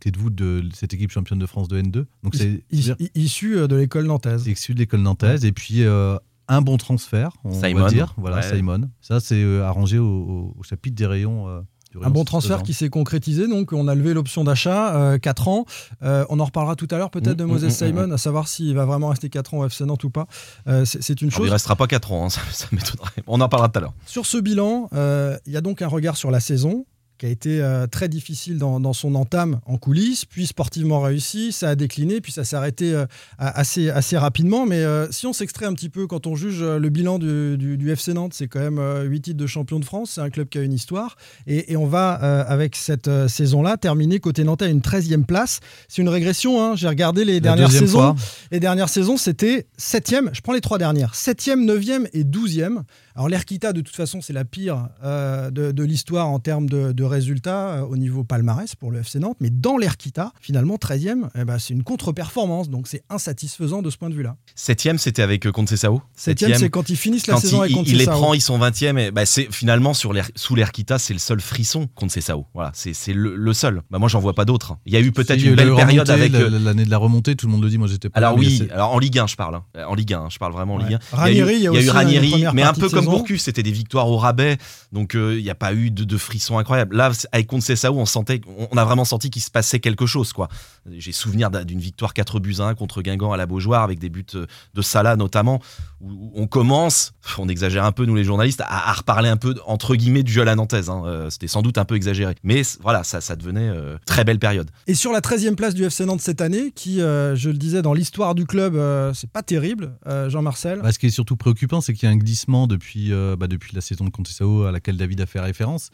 clé 0.00 0.10
de 0.10 0.18
voûte 0.18 0.34
de 0.34 0.64
cette 0.74 0.92
équipe 0.94 1.10
championne 1.12 1.38
de 1.38 1.46
France 1.46 1.68
de 1.68 1.80
N2. 1.80 2.04
Donc 2.24 2.34
c'est 2.34 2.64
Is- 2.72 2.92
is- 2.98 3.10
Issu 3.14 3.56
euh, 3.56 3.68
de 3.68 3.76
l'école 3.76 4.06
nantaise. 4.06 4.46
issu 4.48 4.74
de 4.74 4.80
l'école 4.80 5.00
nantaise. 5.00 5.44
Et 5.44 5.52
puis 5.52 5.84
euh, 5.84 6.16
un 6.48 6.60
bon 6.60 6.76
transfert, 6.76 7.30
on 7.44 7.52
Simon. 7.62 7.82
va 7.82 7.88
dire. 7.90 8.14
Voilà, 8.16 8.36
Ouais. 8.38 8.56
Simon. 8.56 8.90
Ça, 9.00 9.20
c'est 9.20 9.40
euh, 9.42 9.64
arrangé 9.64 9.98
au, 9.98 10.06
au- 10.06 10.54
au 10.58 10.62
chapitre 10.64 10.96
des 10.96 11.06
rayons. 11.06 11.48
euh, 11.48 11.60
Un 12.02 12.10
bon 12.10 12.24
transfert 12.24 12.60
ans. 12.60 12.62
qui 12.62 12.74
s'est 12.74 12.88
concrétisé, 12.88 13.46
donc 13.46 13.72
on 13.72 13.88
a 13.88 13.94
levé 13.94 14.14
l'option 14.14 14.44
d'achat, 14.44 15.18
4 15.18 15.48
ans. 15.48 15.64
Euh, 16.02 16.24
on 16.28 16.40
en 16.40 16.44
reparlera 16.44 16.76
tout 16.76 16.88
à 16.90 16.98
l'heure 16.98 17.10
peut-être 17.10 17.36
Mm, 17.36 17.40
de 17.40 17.44
mm, 17.44 17.48
Moses 17.48 17.64
mm, 17.64 17.70
Simon, 17.70 18.10
à 18.10 18.18
savoir 18.18 18.48
s'il 18.48 18.74
va 18.74 18.84
vraiment 18.84 19.08
rester 19.08 19.28
4 19.28 19.54
ans 19.54 19.58
au 19.58 19.66
FC 19.66 19.84
Nantes 19.84 20.04
ou 20.04 20.10
pas. 20.10 20.26
Euh, 20.68 20.84
c'est 20.84 21.20
une 21.20 21.28
Alors, 21.28 21.38
chose. 21.38 21.46
il 21.48 21.52
restera 21.52 21.76
pas 21.76 21.86
4 21.86 22.12
ans, 22.12 22.26
hein, 22.26 22.28
ça, 22.30 22.40
ça 22.52 22.66
m'étonnerait. 22.72 23.22
On 23.26 23.40
en 23.40 23.48
parlera 23.48 23.68
tout 23.68 23.78
à 23.78 23.82
l'heure. 23.82 23.94
Sur 24.06 24.26
ce 24.26 24.38
bilan, 24.38 24.88
euh, 24.94 25.36
il 25.46 25.52
y 25.52 25.56
a 25.56 25.60
donc 25.60 25.82
un 25.82 25.88
regard 25.88 26.16
sur 26.16 26.30
la 26.30 26.40
saison 26.40 26.86
qui 27.18 27.26
a 27.26 27.28
été 27.28 27.60
euh, 27.60 27.86
très 27.86 28.08
difficile 28.08 28.58
dans, 28.58 28.78
dans 28.80 28.92
son 28.92 29.14
entame 29.14 29.60
en 29.66 29.76
coulisses, 29.78 30.24
puis 30.24 30.46
sportivement 30.46 31.00
réussi, 31.00 31.52
ça 31.52 31.70
a 31.70 31.74
décliné, 31.74 32.20
puis 32.20 32.32
ça 32.32 32.44
s'est 32.44 32.56
arrêté 32.56 32.92
euh, 32.92 33.06
assez, 33.38 33.88
assez 33.90 34.16
rapidement. 34.18 34.66
Mais 34.66 34.82
euh, 34.82 35.10
si 35.10 35.26
on 35.26 35.32
s'extrait 35.32 35.66
un 35.66 35.74
petit 35.74 35.88
peu, 35.88 36.06
quand 36.06 36.26
on 36.26 36.34
juge 36.36 36.62
le 36.62 36.88
bilan 36.90 37.18
du, 37.18 37.56
du- 37.56 37.76
du 37.78 37.90
FC 37.90 38.12
Nantes, 38.14 38.34
c'est 38.34 38.48
quand 38.48 38.60
même 38.60 38.80
8 39.08 39.20
titres 39.20 39.36
de 39.38 39.46
champion 39.46 39.78
de 39.80 39.84
France, 39.84 40.12
c'est 40.14 40.20
un 40.20 40.30
club 40.30 40.48
qui 40.48 40.58
a 40.58 40.62
une 40.62 40.72
histoire. 40.72 41.16
Et, 41.46 41.72
et 41.72 41.76
on 41.76 41.86
va, 41.86 42.12
avec 42.12 42.76
cette 42.76 43.10
saison-là, 43.28 43.76
terminer 43.76 44.20
côté 44.20 44.44
Nantais 44.44 44.66
à 44.66 44.68
une 44.68 44.80
13e 44.80 45.24
place. 45.24 45.60
C'est 45.88 46.02
une 46.02 46.08
régression, 46.08 46.62
hein. 46.62 46.76
j'ai 46.76 46.88
regardé 46.88 47.24
les 47.24 47.34
La 47.34 47.40
dernières 47.40 47.70
saisons. 47.72 47.98
fois. 47.98 48.16
Les 48.50 48.60
dernières 48.60 48.88
saisons, 48.88 49.16
c'était 49.16 49.66
7e, 49.78 50.30
je 50.32 50.40
prends 50.42 50.52
les 50.52 50.60
trois 50.60 50.78
dernières, 50.78 51.14
7e, 51.14 51.64
9e 51.64 52.08
et 52.12 52.24
12e. 52.24 52.82
Alors 53.14 53.28
l'Erquita, 53.30 53.72
de 53.72 53.80
toute 53.80 53.96
façon, 53.96 54.20
c'est 54.20 54.32
la 54.34 54.44
pire 54.44 54.88
de, 55.02 55.72
de 55.72 55.82
l'histoire 55.84 56.28
en 56.28 56.38
termes 56.38 56.68
de, 56.68 56.92
de 56.92 57.04
résultats 57.06 57.76
euh, 57.76 57.80
au 57.82 57.96
niveau 57.96 58.24
palmarès 58.24 58.74
pour 58.74 58.90
le 58.90 59.00
FC 59.00 59.18
Nantes. 59.18 59.36
Mais 59.40 59.50
dans 59.50 59.76
l'Erquita, 59.78 60.32
finalement, 60.40 60.76
13e, 60.76 61.28
eh 61.38 61.44
ben, 61.44 61.58
c'est 61.58 61.74
une 61.74 61.82
contre-performance. 61.82 62.70
Donc 62.70 62.86
c'est 62.88 63.02
insatisfaisant 63.10 63.82
de 63.82 63.90
ce 63.90 63.96
point 63.96 64.10
de 64.10 64.14
vue-là. 64.14 64.36
Septième, 64.54 64.98
c'était 64.98 65.22
avec 65.22 65.46
euh, 65.46 65.52
Conceição. 65.52 66.00
7e, 66.18 66.54
c'est 66.58 66.70
quand 66.70 66.88
ils 66.90 66.96
finissent 66.96 67.26
la 67.26 67.34
quand 67.34 67.40
saison 67.40 67.58
il, 67.64 67.74
avec 67.74 67.86
il- 67.86 67.92
il 67.92 67.98
les 67.98 68.04
prend, 68.06 68.34
ils 68.34 68.40
sont 68.40 68.58
20e. 68.58 68.98
Et 68.98 69.10
bah, 69.10 69.26
c'est 69.26 69.48
finalement 69.52 69.94
sur 69.94 70.12
l'air, 70.12 70.28
sous 70.34 70.54
l'Erquita, 70.54 70.98
c'est 70.98 71.12
le 71.12 71.18
seul 71.18 71.40
frisson 71.40 71.88
contre 71.94 72.12
Cessao. 72.12 72.46
Voilà, 72.54 72.70
c'est 72.74 72.94
c'est 72.94 73.12
le, 73.12 73.36
le 73.36 73.52
seul. 73.52 73.82
Bah, 73.90 73.98
moi, 73.98 74.08
j'en 74.08 74.20
vois 74.20 74.34
pas 74.34 74.44
d'autres. 74.44 74.76
Il 74.86 74.92
y 74.92 74.96
a 74.96 75.00
eu 75.00 75.12
peut-être 75.12 75.42
une 75.42 75.50
le 75.50 75.56
belle 75.56 75.66
remontée, 75.70 75.86
période 75.86 76.10
avec. 76.10 76.34
euh, 76.34 76.58
L'année 76.58 76.84
de 76.84 76.90
la 76.90 76.98
remontée, 76.98 77.36
tout 77.36 77.46
le 77.46 77.52
monde 77.52 77.62
le 77.62 77.68
dit, 77.68 77.78
moi 77.78 77.86
j'étais 77.88 78.08
pas 78.08 78.18
alors 78.18 78.32
là, 78.32 78.38
oui, 78.38 78.58
c'est- 78.58 78.70
alors 78.72 78.92
en 78.92 78.98
Ligue 78.98 79.18
1, 79.18 79.26
je 79.26 79.36
parle. 79.36 79.56
hein. 79.56 79.64
En 79.88 79.94
Ligue 79.94 80.14
1, 80.14 80.28
je 80.30 80.38
parle 80.38 80.52
vraiment 80.52 80.74
en. 80.74 80.78
Ligue 80.78 80.94
1. 81.12 81.16
Ranieri, 81.16 81.54
il 81.56 81.62
y 81.62 81.66
a 81.66 81.70
il 81.70 81.74
y 81.74 81.76
a 81.76 81.78
aussi 81.80 81.86
eu 81.86 81.90
Ranieri, 81.90 82.44
mais 82.54 82.62
un 82.62 82.72
peu 82.72 82.88
comme. 82.88 83.04
Gourcuff, 83.06 83.40
c'était 83.40 83.62
des 83.62 83.70
victoires 83.72 84.08
au 84.08 84.16
rabais. 84.16 84.56
Donc 84.92 85.14
euh, 85.14 85.36
il 85.38 85.42
n'y 85.44 85.50
a 85.50 85.54
pas 85.54 85.74
eu 85.74 85.90
de, 85.90 86.04
de 86.04 86.16
frisson 86.16 86.58
incroyable. 86.58 86.95
Là, 86.96 87.12
avec 87.32 87.46
Conceição, 87.46 87.98
on 87.98 88.06
sentait, 88.06 88.40
on- 88.58 88.68
on 88.72 88.76
a 88.76 88.84
vraiment 88.84 89.04
senti 89.04 89.28
qu'il 89.30 89.42
se 89.42 89.50
passait 89.50 89.80
quelque 89.80 90.06
chose, 90.06 90.32
quoi. 90.32 90.48
J'ai 90.90 91.12
souvenir 91.12 91.50
d'un- 91.50 91.64
d'une 91.64 91.78
victoire 91.78 92.14
4 92.14 92.40
buts 92.40 92.56
à 92.58 92.62
1 92.64 92.74
contre 92.74 93.02
Guingamp 93.02 93.32
à 93.32 93.36
la 93.36 93.46
Beaujoire 93.46 93.82
avec 93.82 93.98
des 93.98 94.08
buts 94.08 94.24
euh, 94.34 94.46
de 94.74 94.82
Salah 94.82 95.14
notamment, 95.16 95.60
où 96.00 96.32
on 96.34 96.46
commence, 96.46 97.12
on 97.38 97.48
exagère 97.48 97.84
un 97.84 97.92
peu 97.92 98.04
nous 98.06 98.14
les 98.14 98.24
journalistes, 98.24 98.60
à, 98.62 98.90
à 98.90 98.92
reparler 98.92 99.28
un 99.28 99.36
peu 99.36 99.54
entre 99.66 99.94
guillemets 99.94 100.22
du 100.22 100.32
jeu 100.32 100.42
à 100.42 100.44
la 100.44 100.54
nantaise. 100.56 100.88
hein. 100.90 101.02
Euh, 101.06 101.30
C'était 101.30 101.48
sans 101.48 101.62
doute 101.62 101.78
un 101.78 101.84
peu 101.84 101.96
exagéré, 101.96 102.34
mais 102.42 102.62
voilà, 102.80 103.04
ça, 103.04 103.20
ça 103.20 103.36
devenait 103.36 103.68
euh, 103.68 103.98
très 104.06 104.24
belle 104.24 104.38
période. 104.38 104.70
Et 104.86 104.94
sur 104.94 105.12
la 105.12 105.20
13e 105.20 105.54
place 105.54 105.74
du 105.74 105.84
FC 105.84 106.04
Nantes 106.06 106.20
cette 106.22 106.40
année, 106.40 106.72
qui, 106.74 107.00
euh, 107.02 107.36
je 107.36 107.50
le 107.50 107.58
disais, 107.58 107.82
dans 107.82 107.92
l'histoire 107.92 108.34
du 108.34 108.46
club, 108.46 108.74
euh, 108.76 109.12
c'est 109.14 109.30
pas 109.30 109.42
terrible, 109.42 109.96
euh, 110.06 110.30
Jean-Marcel. 110.30 110.80
Bah, 110.82 110.92
ce 110.92 110.98
qui 110.98 111.06
est 111.06 111.10
surtout 111.10 111.36
préoccupant, 111.36 111.80
c'est 111.80 111.92
qu'il 111.92 112.08
y 112.08 112.10
a 112.10 112.12
un 112.14 112.16
glissement 112.16 112.66
depuis, 112.66 113.12
euh, 113.12 113.36
bah, 113.36 113.48
depuis 113.48 113.74
la 113.74 113.80
saison 113.82 114.04
de 114.04 114.10
Contessao 114.10 114.64
à 114.64 114.72
laquelle 114.72 114.96
David 114.96 115.20
a 115.20 115.26
fait 115.26 115.40
référence. 115.40 115.90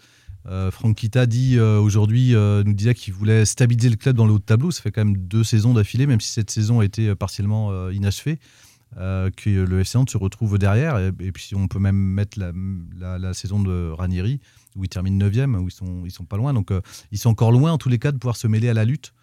Euh, 0.47 0.71
Franck 0.71 0.97
Kita 0.97 1.27
dit 1.27 1.56
euh, 1.56 1.79
aujourd'hui, 1.79 2.35
euh, 2.35 2.62
nous 2.65 2.73
disait 2.73 2.94
qu'il 2.94 3.15
voulait 3.15 3.44
stabiliser 3.44 3.91
le 3.91 3.97
club 3.97 4.17
dans 4.17 4.27
le 4.27 4.33
haut 4.33 4.39
de 4.39 4.44
tableau. 4.44 4.71
Ça 4.71 4.83
fait 4.83 4.91
quand 4.91 5.05
même 5.05 5.17
deux 5.17 5.44
saisons 5.44 5.75
d'affilée, 5.75 6.06
même 6.06 6.21
si 6.21 6.33
cette 6.33 6.50
saison 6.50 6.81
a 6.81 6.85
été 6.85 7.09
euh, 7.09 7.15
partiellement 7.15 7.91
inachevée, 7.91 8.39
que 8.94 9.65
le 9.65 9.81
FC 9.81 9.99
se 10.09 10.19
retrouve 10.19 10.59
derrière. 10.59 10.99
Et, 10.99 11.33
puis 11.33 11.50
on 11.55 11.69
peut 11.69 11.79
même 11.79 11.97
mettre 11.97 12.39
la, 12.39 13.35
saison 13.35 13.61
de 13.62 13.91
Ranieri, 13.91 14.41
où 14.77 14.85
ils 14.85 14.89
terminent 14.89 15.27
9e, 15.27 15.56
où 15.56 15.69
ils 15.69 15.73
sont, 15.73 16.03
ils 16.05 16.11
sont 16.11 16.25
pas 16.25 16.37
loin. 16.37 16.53
Donc 16.53 16.71
ils 17.11 17.19
sont 17.19 17.31
encore 17.31 17.53
loin, 17.53 17.73
en 17.73 17.79
tous 17.79 17.89
les 17.89 17.99
cas, 17.99 18.12
de 18.12 18.19
pouvoir 18.19 18.37
se 18.37 18.47
mêler 18.47 18.69
à 18.69 18.75
la 18.75 18.85
lutte 18.85 19.15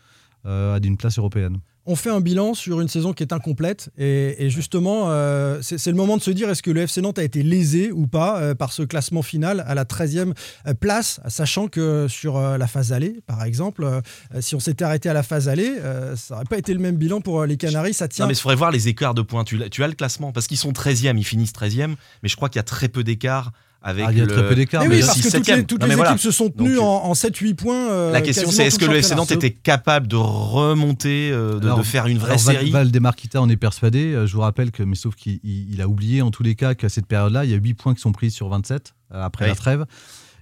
à 0.45 0.80
d'une 0.80 0.98
place 0.98 1.19
européenne. 1.19 1.60
On 1.89 1.95
fait 1.95 2.12
un 2.12 2.21
bilan 2.21 2.53
sur 2.53 2.81
une 2.81 2.88
saison 2.88 3.13
qui 3.13 3.24
est 3.24 3.33
incomplète. 3.33 3.89
Et, 3.97 4.50
justement, 4.50 5.06
euh, 5.07 5.59
c'est 5.62 5.88
le 5.88 5.97
moment 5.97 6.18
de 6.18 6.21
se 6.21 6.30
dire 6.30 6.50
est-ce 6.50 6.62
que 6.62 6.69
le 6.69 6.81
FC 6.81 7.01
Nantes 7.01 7.18
a 7.18 7.24
été 7.24 7.41
lésé 7.41 7.91
ou 7.91 8.06
pas 8.06 8.39
euh, 8.39 8.53
par 8.53 8.71
ce 8.71 8.83
classement 8.83 9.24
final 9.24 9.63
à 9.68 9.74
la 9.74 9.86
13e 9.86 10.33
place, 10.80 11.19
sachant 11.27 11.68
que 11.68 12.07
sur 12.07 12.38
euh, 12.38 12.59
la 12.59 12.68
phase 12.68 12.94
allée, 12.94 13.21
par 13.25 13.44
exemple, 13.44 13.83
euh, 13.83 14.01
si 14.39 14.53
on 14.53 14.59
s'était 14.59 14.86
arrêté 14.86 15.09
à 15.09 15.13
la 15.13 15.24
phase 15.24 15.50
allée, 15.50 15.77
euh, 15.80 16.15
ça 16.15 16.36
n'aurait 16.36 16.45
pas 16.45 16.57
été 16.59 16.74
le 16.74 16.80
même 16.80 16.95
bilan 16.95 17.21
pour 17.21 17.41
euh, 17.41 17.47
les 17.47 17.57
Canaries. 17.57 17.95
Ça 17.95 18.07
tient. 18.07 18.25
Non, 18.25 18.30
mais 18.30 18.35
il 18.35 18.39
faudrait 18.39 18.56
voir 18.56 18.71
les 18.71 18.88
écarts 18.88 19.15
de 19.15 19.24
points. 19.24 19.44
Tu, 19.44 19.59
tu 19.71 19.83
as 19.83 19.88
le 19.88 19.95
classement 19.95 20.31
parce 20.31 20.45
qu'ils 20.45 20.57
sont 20.57 20.71
13e, 20.71 21.18
ils 21.18 21.24
finissent 21.24 21.53
13e, 21.53 21.95
mais 22.21 22.30
je 22.30 22.35
crois 22.35 22.50
qu'il 22.50 22.59
y 22.59 22.62
a 22.62 22.63
très 22.63 22.88
peu 22.88 23.03
d'écart 23.03 23.51
avec 23.81 24.05
Ah, 24.07 24.11
il 24.11 24.17
y 24.17 24.21
a 24.21 24.25
le- 24.25 24.31
très 24.31 24.47
peu 24.49 24.55
d'écart. 24.55 24.83
Mais 24.83 24.95
oui, 24.95 24.99
parce 25.01 25.17
que 25.17 25.21
toutes 25.23 25.31
6-7e. 25.45 25.55
les, 25.57 25.63
toutes 25.63 25.81
Non, 25.81 25.87
les 25.87 25.93
équipes 25.95 26.19
se 26.19 26.31
sont 26.31 26.49
tenues 26.49 26.75
Donc, 26.75 26.83
en, 26.83 27.05
en 27.05 27.13
7-8 27.13 27.53
points. 27.55 27.89
euh, 27.89 28.11
La 28.11 28.21
question, 28.21 28.51
c'est 28.51 28.65
est-ce 28.67 28.77
que 28.79 28.85
le 28.85 28.97
FC 28.97 29.15
Nantes 29.15 29.31
était 29.31 29.51
capable 29.51 30.07
de 30.07 30.17
remonter, 30.17 31.31
euh, 31.31 31.59
de, 31.59 31.65
Alors- 31.65 31.77
de 31.80 31.83
faire 31.83 32.07
une 32.07 32.18
vraie 32.18 32.31
Alors, 32.33 32.44
Val- 32.44 32.56
série 32.57 32.71
Valdemarquita 32.71 33.42
en 33.42 33.49
est 33.49 33.56
persuadé. 33.57 34.13
Euh, 34.13 34.27
Je 34.27 34.33
vous 34.35 34.42
rappelle 34.42 34.71
que, 34.71 34.83
mais 34.83 34.95
sauf 34.95 35.15
qu'il 35.15 35.39
il- 35.44 35.73
il 35.73 35.81
a 35.81 35.87
oublié 35.87 36.21
en 36.21 36.31
tous 36.31 36.44
les 36.44 36.56
cas 36.56 36.75
qu'à 36.75 36.89
cette 36.89 37.06
période-là, 37.06 37.45
il 37.45 37.51
y 37.51 37.54
a 37.54 37.57
8 37.57 37.73
points 37.73 37.94
qui 37.95 38.01
sont 38.01 38.11
pris 38.11 38.31
sur 38.31 38.49
27 38.49 38.94
euh, 39.13 39.23
après 39.23 39.45
Oui. 39.45 39.49
la 39.51 39.56
trêve. 39.56 39.85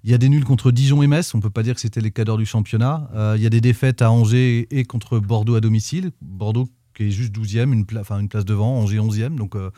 Il 0.04 0.12
y 0.12 0.14
a 0.14 0.18
des 0.18 0.30
nuls 0.30 0.44
contre 0.46 0.72
Dijon 0.72 1.04
et 1.04 1.08
Metz. 1.08 1.34
On 1.36 1.40
peut 1.40 1.50
pas 1.50 1.64
dire 1.64 1.76
que 1.76 1.82
c'était 1.82 2.02
les 2.02 2.12
cadors 2.12 2.38
du 2.38 2.46
championnat. 2.46 3.10
Euh, 3.16 3.34
il 3.38 3.44
y 3.44 3.46
a 3.46 3.50
des 3.50 3.62
défaites 3.62 4.02
à 4.02 4.10
Angers 4.12 4.68
et 4.72 4.84
contre 4.86 5.20
Bordeaux 5.20 5.56
à 5.56 5.62
domicile. 5.62 6.12
Bordeaux 6.22 6.70
qui 6.96 7.04
est 7.08 7.12
juste 7.12 7.32
12e, 7.34 7.74
une, 7.74 7.86
pla- 7.86 8.02
enfin, 8.02 8.20
une 8.20 8.30
place 8.30 8.46
devant. 8.46 8.80
Angers 8.80 9.00
11e. 9.00 9.36
Donc, 9.36 9.56
euh, 9.56 9.70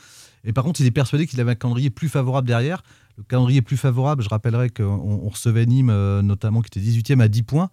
et 0.46 0.54
par 0.54 0.64
contre, 0.64 0.80
il 0.82 0.88
est 0.88 0.92
persuadé 0.92 1.26
qu'il 1.28 1.40
avait 1.42 1.52
un 1.52 1.56
calendrier 1.56 1.90
plus 1.90 2.10
favorable 2.10 2.48
derrière. 2.48 2.82
Le 3.20 3.26
calendrier 3.26 3.62
plus 3.62 3.76
favorable, 3.76 4.24
je 4.24 4.30
rappellerai 4.30 4.70
qu'on 4.70 4.86
on 4.86 5.28
recevait 5.28 5.66
Nîmes, 5.66 5.90
euh, 5.90 6.22
notamment, 6.22 6.62
qui 6.62 6.68
était 6.68 6.80
18e 6.80 7.20
à 7.20 7.28
10 7.28 7.44
points. 7.44 7.70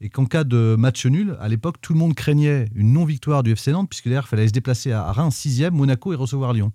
Et 0.00 0.08
qu'en 0.08 0.24
cas 0.24 0.44
de 0.44 0.76
match 0.78 1.04
nul, 1.06 1.36
à 1.40 1.48
l'époque, 1.48 1.80
tout 1.80 1.94
le 1.94 1.98
monde 1.98 2.14
craignait 2.14 2.68
une 2.76 2.92
non-victoire 2.92 3.42
du 3.42 3.50
FC 3.50 3.72
Nantes, 3.72 3.88
puisque 3.90 4.04
derrière, 4.04 4.22
il 4.24 4.28
fallait 4.28 4.46
se 4.46 4.52
déplacer 4.52 4.92
à 4.92 5.10
Reims 5.10 5.34
6e, 5.36 5.70
Monaco 5.70 6.12
et 6.12 6.16
recevoir 6.16 6.52
Lyon. 6.52 6.70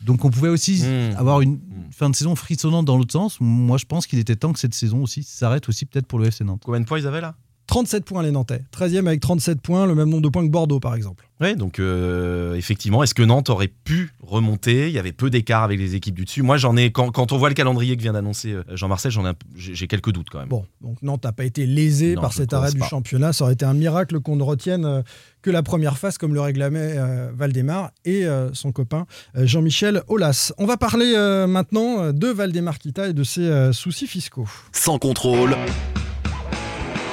Donc 0.00 0.24
on 0.24 0.30
pouvait 0.30 0.48
aussi 0.48 0.82
Mmh. 0.82 1.16
avoir 1.18 1.42
une 1.42 1.60
fin 1.90 2.08
de 2.08 2.16
saison 2.16 2.36
frissonnante 2.36 2.86
dans 2.86 2.96
l'autre 2.96 3.12
sens. 3.12 3.36
Moi, 3.40 3.76
je 3.76 3.84
pense 3.84 4.06
qu'il 4.06 4.18
était 4.18 4.36
temps 4.36 4.54
que 4.54 4.58
cette 4.58 4.74
saison 4.74 5.02
aussi 5.02 5.22
s'arrête 5.22 5.68
aussi 5.68 5.84
peut-être 5.84 6.06
pour 6.06 6.18
le 6.18 6.26
FC 6.26 6.42
Nantes. 6.42 6.62
Combien 6.64 6.80
de 6.80 6.86
points 6.86 6.98
ils 6.98 7.06
avaient 7.06 7.20
là? 7.20 7.34
37 7.76 8.06
points 8.06 8.22
les 8.22 8.30
Nantais. 8.30 8.62
13e 8.74 9.06
avec 9.06 9.20
37 9.20 9.60
points, 9.60 9.84
le 9.84 9.94
même 9.94 10.08
nombre 10.08 10.22
de 10.22 10.30
points 10.30 10.46
que 10.46 10.50
Bordeaux 10.50 10.80
par 10.80 10.94
exemple. 10.94 11.28
Oui, 11.42 11.54
donc 11.56 11.78
euh, 11.78 12.54
effectivement, 12.54 13.02
est-ce 13.02 13.12
que 13.12 13.22
Nantes 13.22 13.50
aurait 13.50 13.68
pu 13.68 14.14
remonter? 14.22 14.88
Il 14.88 14.94
y 14.94 14.98
avait 14.98 15.12
peu 15.12 15.28
d'écart 15.28 15.62
avec 15.62 15.78
les 15.78 15.94
équipes 15.94 16.14
du 16.14 16.24
dessus. 16.24 16.40
Moi, 16.40 16.56
j'en 16.56 16.74
ai 16.74 16.90
quand, 16.90 17.10
quand, 17.10 17.32
on 17.32 17.36
voit 17.36 17.50
le 17.50 17.54
calendrier 17.54 17.94
que 17.98 18.00
vient 18.00 18.14
d'annoncer 18.14 18.52
euh, 18.52 18.62
Jean-Marcel, 18.72 19.10
j'en 19.10 19.30
ai, 19.30 19.34
j'ai 19.54 19.86
quelques 19.88 20.10
doutes 20.10 20.30
quand 20.30 20.38
même. 20.38 20.48
Bon, 20.48 20.64
donc 20.80 21.02
Nantes 21.02 21.24
n'a 21.24 21.32
pas 21.32 21.44
été 21.44 21.66
lésé 21.66 22.14
par 22.14 22.32
cet 22.32 22.54
arrêt 22.54 22.72
du 22.72 22.80
championnat. 22.82 23.34
Ça 23.34 23.44
aurait 23.44 23.52
été 23.52 23.66
un 23.66 23.74
miracle 23.74 24.20
qu'on 24.20 24.36
ne 24.36 24.42
retienne 24.42 24.86
euh, 24.86 25.02
que 25.42 25.50
la 25.50 25.62
première 25.62 25.98
phase, 25.98 26.16
comme 26.16 26.32
le 26.32 26.40
réclamait 26.40 26.96
Valdemar 27.36 27.90
et 28.06 28.24
son 28.52 28.72
copain 28.72 29.06
Jean-Michel 29.36 30.02
Aulas. 30.08 30.52
On 30.58 30.66
va 30.66 30.76
parler 30.76 31.14
maintenant 31.46 32.12
de 32.12 32.26
Valdemar 32.26 32.80
Kita 32.80 33.10
et 33.10 33.12
de 33.12 33.22
ses 33.22 33.70
soucis 33.72 34.08
fiscaux. 34.08 34.48
Sans 34.72 34.98
contrôle. 34.98 35.54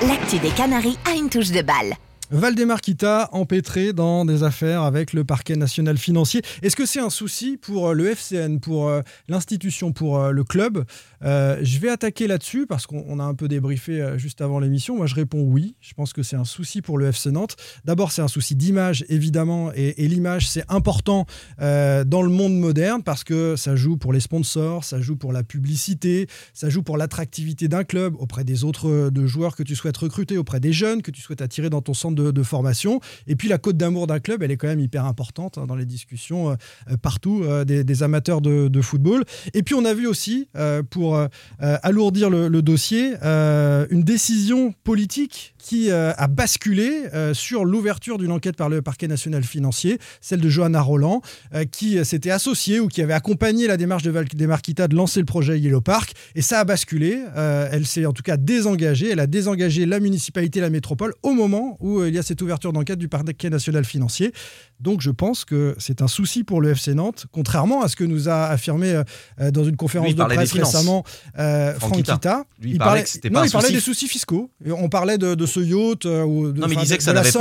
L'actu 0.07 0.37
des 0.39 0.49
Canaries 0.49 0.97
a 1.09 1.15
une 1.15 1.29
touche 1.29 1.51
de 1.51 1.61
balle. 1.61 1.95
Valdemar 2.33 2.81
Kita 2.81 3.29
empêtré 3.31 3.93
dans 3.93 4.25
des 4.25 4.41
affaires 4.41 4.81
avec 4.81 5.13
le 5.13 5.23
parquet 5.23 5.55
national 5.55 5.99
financier. 5.99 6.41
Est-ce 6.63 6.75
que 6.75 6.87
c'est 6.87 6.99
un 6.99 7.11
souci 7.11 7.57
pour 7.57 7.89
euh, 7.89 7.93
le 7.93 8.07
FCN, 8.07 8.57
pour 8.57 8.89
euh, 8.89 9.01
l'institution, 9.27 9.91
pour 9.91 10.17
euh, 10.17 10.31
le 10.31 10.43
club? 10.43 10.83
Je 11.21 11.79
vais 11.79 11.87
attaquer 11.87 12.27
là-dessus 12.27 12.65
parce 12.65 12.85
qu'on 12.85 13.17
a 13.19 13.23
un 13.23 13.33
peu 13.33 13.47
débriefé 13.47 14.15
juste 14.17 14.41
avant 14.41 14.59
l'émission. 14.59 14.97
Moi, 14.97 15.05
je 15.05 15.15
réponds 15.15 15.43
oui. 15.43 15.75
Je 15.79 15.93
pense 15.93 16.11
que 16.11 16.21
c'est 16.21 16.35
un 16.35 16.43
souci 16.43 16.81
pour 16.81 16.97
le 16.97 17.07
FC 17.07 17.31
Nantes. 17.31 17.55
D'abord, 17.85 18.11
c'est 18.11 18.21
un 18.21 18.27
souci 18.27 18.55
d'image, 18.55 19.05
évidemment, 19.07 19.71
et, 19.73 19.93
l'image, 20.09 20.49
c'est 20.49 20.65
important 20.67 21.25
dans 21.59 22.21
le 22.21 22.27
monde 22.27 22.59
moderne 22.59 23.03
parce 23.03 23.23
que 23.23 23.55
ça 23.55 23.77
joue 23.77 23.95
pour 23.95 24.11
les 24.11 24.19
sponsors, 24.19 24.83
ça 24.83 24.99
joue 24.99 25.15
pour 25.15 25.31
la 25.31 25.43
publicité, 25.43 26.27
ça 26.53 26.67
joue 26.67 26.83
pour 26.83 26.97
l'attractivité 26.97 27.69
d'un 27.69 27.85
club 27.85 28.15
auprès 28.19 28.43
des 28.43 28.65
autres 28.65 29.09
de 29.09 29.25
joueurs 29.25 29.55
que 29.55 29.63
tu 29.63 29.77
souhaites 29.77 29.95
recruter, 29.95 30.37
auprès 30.37 30.59
des 30.59 30.73
jeunes 30.73 31.01
que 31.01 31.11
tu 31.11 31.21
souhaites 31.21 31.41
attirer 31.41 31.69
dans 31.69 31.81
ton 31.81 31.93
centre 31.93 32.15
de 32.15 32.22
de, 32.31 32.43
formation. 32.43 32.99
Et 33.27 33.35
puis 33.35 33.47
la 33.47 33.57
cote 33.57 33.77
d'amour 33.77 34.07
d'un 34.07 34.19
club, 34.19 34.43
elle 34.43 34.51
est 34.51 34.57
quand 34.57 34.67
même 34.67 34.79
hyper 34.79 35.05
importante 35.05 35.57
hein, 35.57 35.65
dans 35.65 35.75
les 35.75 35.85
discussions 35.85 36.51
euh, 36.51 36.55
euh, 36.91 36.97
partout 36.97 37.43
euh, 37.43 37.63
des, 37.63 38.03
amateurs 38.03 38.41
de, 38.41 38.81
football. 38.81 39.23
Et 39.53 39.63
puis 39.63 39.75
on 39.75 39.85
a 39.85 39.93
vu 39.93 40.07
aussi, 40.07 40.49
pour 40.89 41.19
alourdir 41.59 42.29
le, 42.29 42.61
dossier, 42.61 43.13
une 43.23 44.03
décision 44.03 44.73
politique 44.83 45.52
qui 45.63 45.91
a 45.91 46.27
basculé 46.27 47.03
sur 47.33 47.65
l'ouverture 47.65 48.17
d'une 48.17 48.31
enquête 48.31 48.55
par 48.55 48.69
le 48.69 48.81
parquet 48.81 49.07
national 49.07 49.43
financier, 49.43 49.97
celle 50.21 50.41
de 50.41 50.49
Johanna 50.49 50.81
Roland, 50.81 51.21
qui 51.71 52.03
s'était 52.05 52.31
associée 52.31 52.79
ou 52.79 52.87
qui 52.87 53.01
avait 53.01 53.13
accompagné 53.13 53.67
la 53.67 53.77
démarche 53.77 54.03
de 54.03 54.11
Valdemarquita 54.11 54.87
de 54.87 54.95
lancer 54.95 55.19
le 55.19 55.25
projet 55.25 55.59
Yellow 55.59 55.81
Park. 55.81 56.13
Et 56.35 56.41
ça 56.41 56.59
a 56.59 56.63
basculé. 56.65 57.19
elle 57.35 57.85
s'est 57.85 58.05
en 58.05 58.13
tout 58.13 58.23
cas 58.23 58.37
désengagée. 58.37 59.09
Elle 59.11 59.19
a 59.19 59.27
désengagé 59.27 59.85
la 59.85 59.99
municipalité, 59.99 60.59
la 60.59 60.69
métropole, 60.69 61.13
au 61.23 61.31
moment 61.31 61.77
où 61.79 62.03
il 62.03 62.13
y 62.13 62.19
a 62.19 62.23
cette 62.23 62.41
ouverture 62.41 62.73
d'enquête 62.73 62.99
du 62.99 63.07
parquet 63.07 63.49
national 63.49 63.85
financier. 63.85 64.33
Donc 64.79 65.01
je 65.01 65.11
pense 65.11 65.45
que 65.45 65.75
c'est 65.77 66.01
un 66.01 66.07
souci 66.07 66.43
pour 66.43 66.61
le 66.61 66.71
FC 66.71 66.93
Nantes, 66.93 67.25
contrairement 67.31 67.83
à 67.83 67.87
ce 67.87 67.95
que 67.95 68.03
nous 68.03 68.27
a 68.27 68.47
affirmé 68.47 69.01
euh, 69.39 69.51
dans 69.51 69.63
une 69.63 69.77
conférence 69.77 70.13
de 70.13 70.23
presse 70.23 70.51
récemment 70.51 71.03
euh, 71.39 71.73
Franck 71.75 72.03
Kita. 72.03 72.43
il, 72.61 72.77
parlait, 72.77 73.05
non, 73.31 73.43
il 73.43 73.51
parlait 73.51 73.71
des 73.71 73.79
soucis 73.79 74.07
fiscaux. 74.07 74.51
On 74.65 74.89
parlait 74.89 75.17
de, 75.17 75.45
ce 75.53 75.59
yacht. 75.59 76.05
Euh, 76.05 76.23
ou 76.23 76.51
non, 76.51 76.67
mais 76.67 76.75
il 76.75 76.79
disait 76.79 76.97
que 76.97 77.03
ça 77.03 77.13
n'aurait 77.13 77.31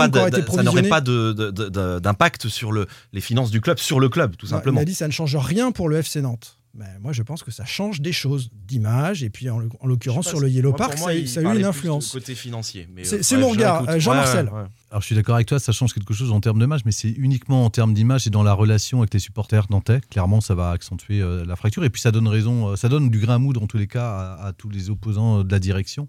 pas 0.89 1.01
d'impact 1.01 2.49
sur 2.49 2.73
le, 2.73 2.87
les 3.13 3.21
finances 3.21 3.51
du 3.51 3.61
club, 3.61 3.79
sur 3.79 4.01
le 4.01 4.09
club, 4.09 4.37
tout 4.37 4.47
simplement. 4.47 4.81
il 4.81 4.83
a 4.83 4.85
dit 4.87 4.93
que 4.93 4.99
ça 4.99 5.07
ne 5.07 5.13
change 5.13 5.37
rien 5.37 5.73
pour 5.73 5.89
le 5.89 5.97
FC 5.97 6.21
Nantes. 6.21 6.59
Ben, 6.75 6.87
moi, 7.03 7.13
je 7.13 7.23
pense 7.23 7.43
que 7.43 7.51
ça 7.51 7.67
change 7.67 8.01
des 8.01 8.13
choses 8.13 8.49
d'image. 8.67 9.23
Et 9.23 9.29
puis, 9.29 9.51
en, 9.51 9.61
l'occurrence, 9.85 10.29
sur 10.29 10.41
le 10.41 10.49
Yellow 10.49 10.73
Park, 10.73 10.97
ça, 10.97 11.11
a 11.11 11.15
eu 11.15 11.59
une 11.59 11.65
influence. 11.67 12.13
Côté 12.13 12.35
financier. 12.35 12.89
C'est 13.03 13.37
mon 13.37 13.51
regard, 13.51 13.99
Jean-Marcel. 14.01 14.51
Alors, 14.91 15.01
je 15.01 15.07
suis 15.07 15.15
d'accord 15.15 15.37
avec 15.37 15.47
toi, 15.47 15.59
ça 15.59 15.73
change 15.73 15.95
quelque 15.95 16.13
chose 16.13 16.33
en 16.33 16.41
termes 16.41 16.59
d'image, 16.59 16.85
mais 16.85 16.93
c'est 16.93 17.09
uniquement 17.09 17.65
en 17.65 17.71
termes 17.71 17.95
d'image 17.95 18.27
et 18.27 18.31
dans 18.31 18.43
la 18.43 18.53
relation 18.53 18.99
avec 18.99 19.15
les 19.15 19.21
supporters 19.21 19.67
nantais. 19.71 20.03
Clairement, 20.11 20.43
ça 20.43 20.55
va 20.55 20.71
accentuer 20.71 21.23
euh, 21.23 21.47
la 21.47 21.57
fracture. 21.57 21.83
Et 21.85 21.89
puis, 21.91 22.01
ça 22.01 22.11
donne 22.11 22.29
raison, 22.29 22.69
euh, 22.69 22.77
ça 22.77 22.91
donne 22.91 23.09
du 23.09 23.19
grain 23.19 23.37
à 23.37 23.39
moudre, 23.39 23.63
en 23.63 23.67
tous 23.67 23.79
les 23.79 23.87
cas, 23.87 24.37
à, 24.39 24.53
tous 24.53 24.69
les 24.69 24.91
opposants 24.91 25.41
euh, 25.41 25.45
de 25.45 25.51
la 25.51 25.59
direction. 25.59 26.09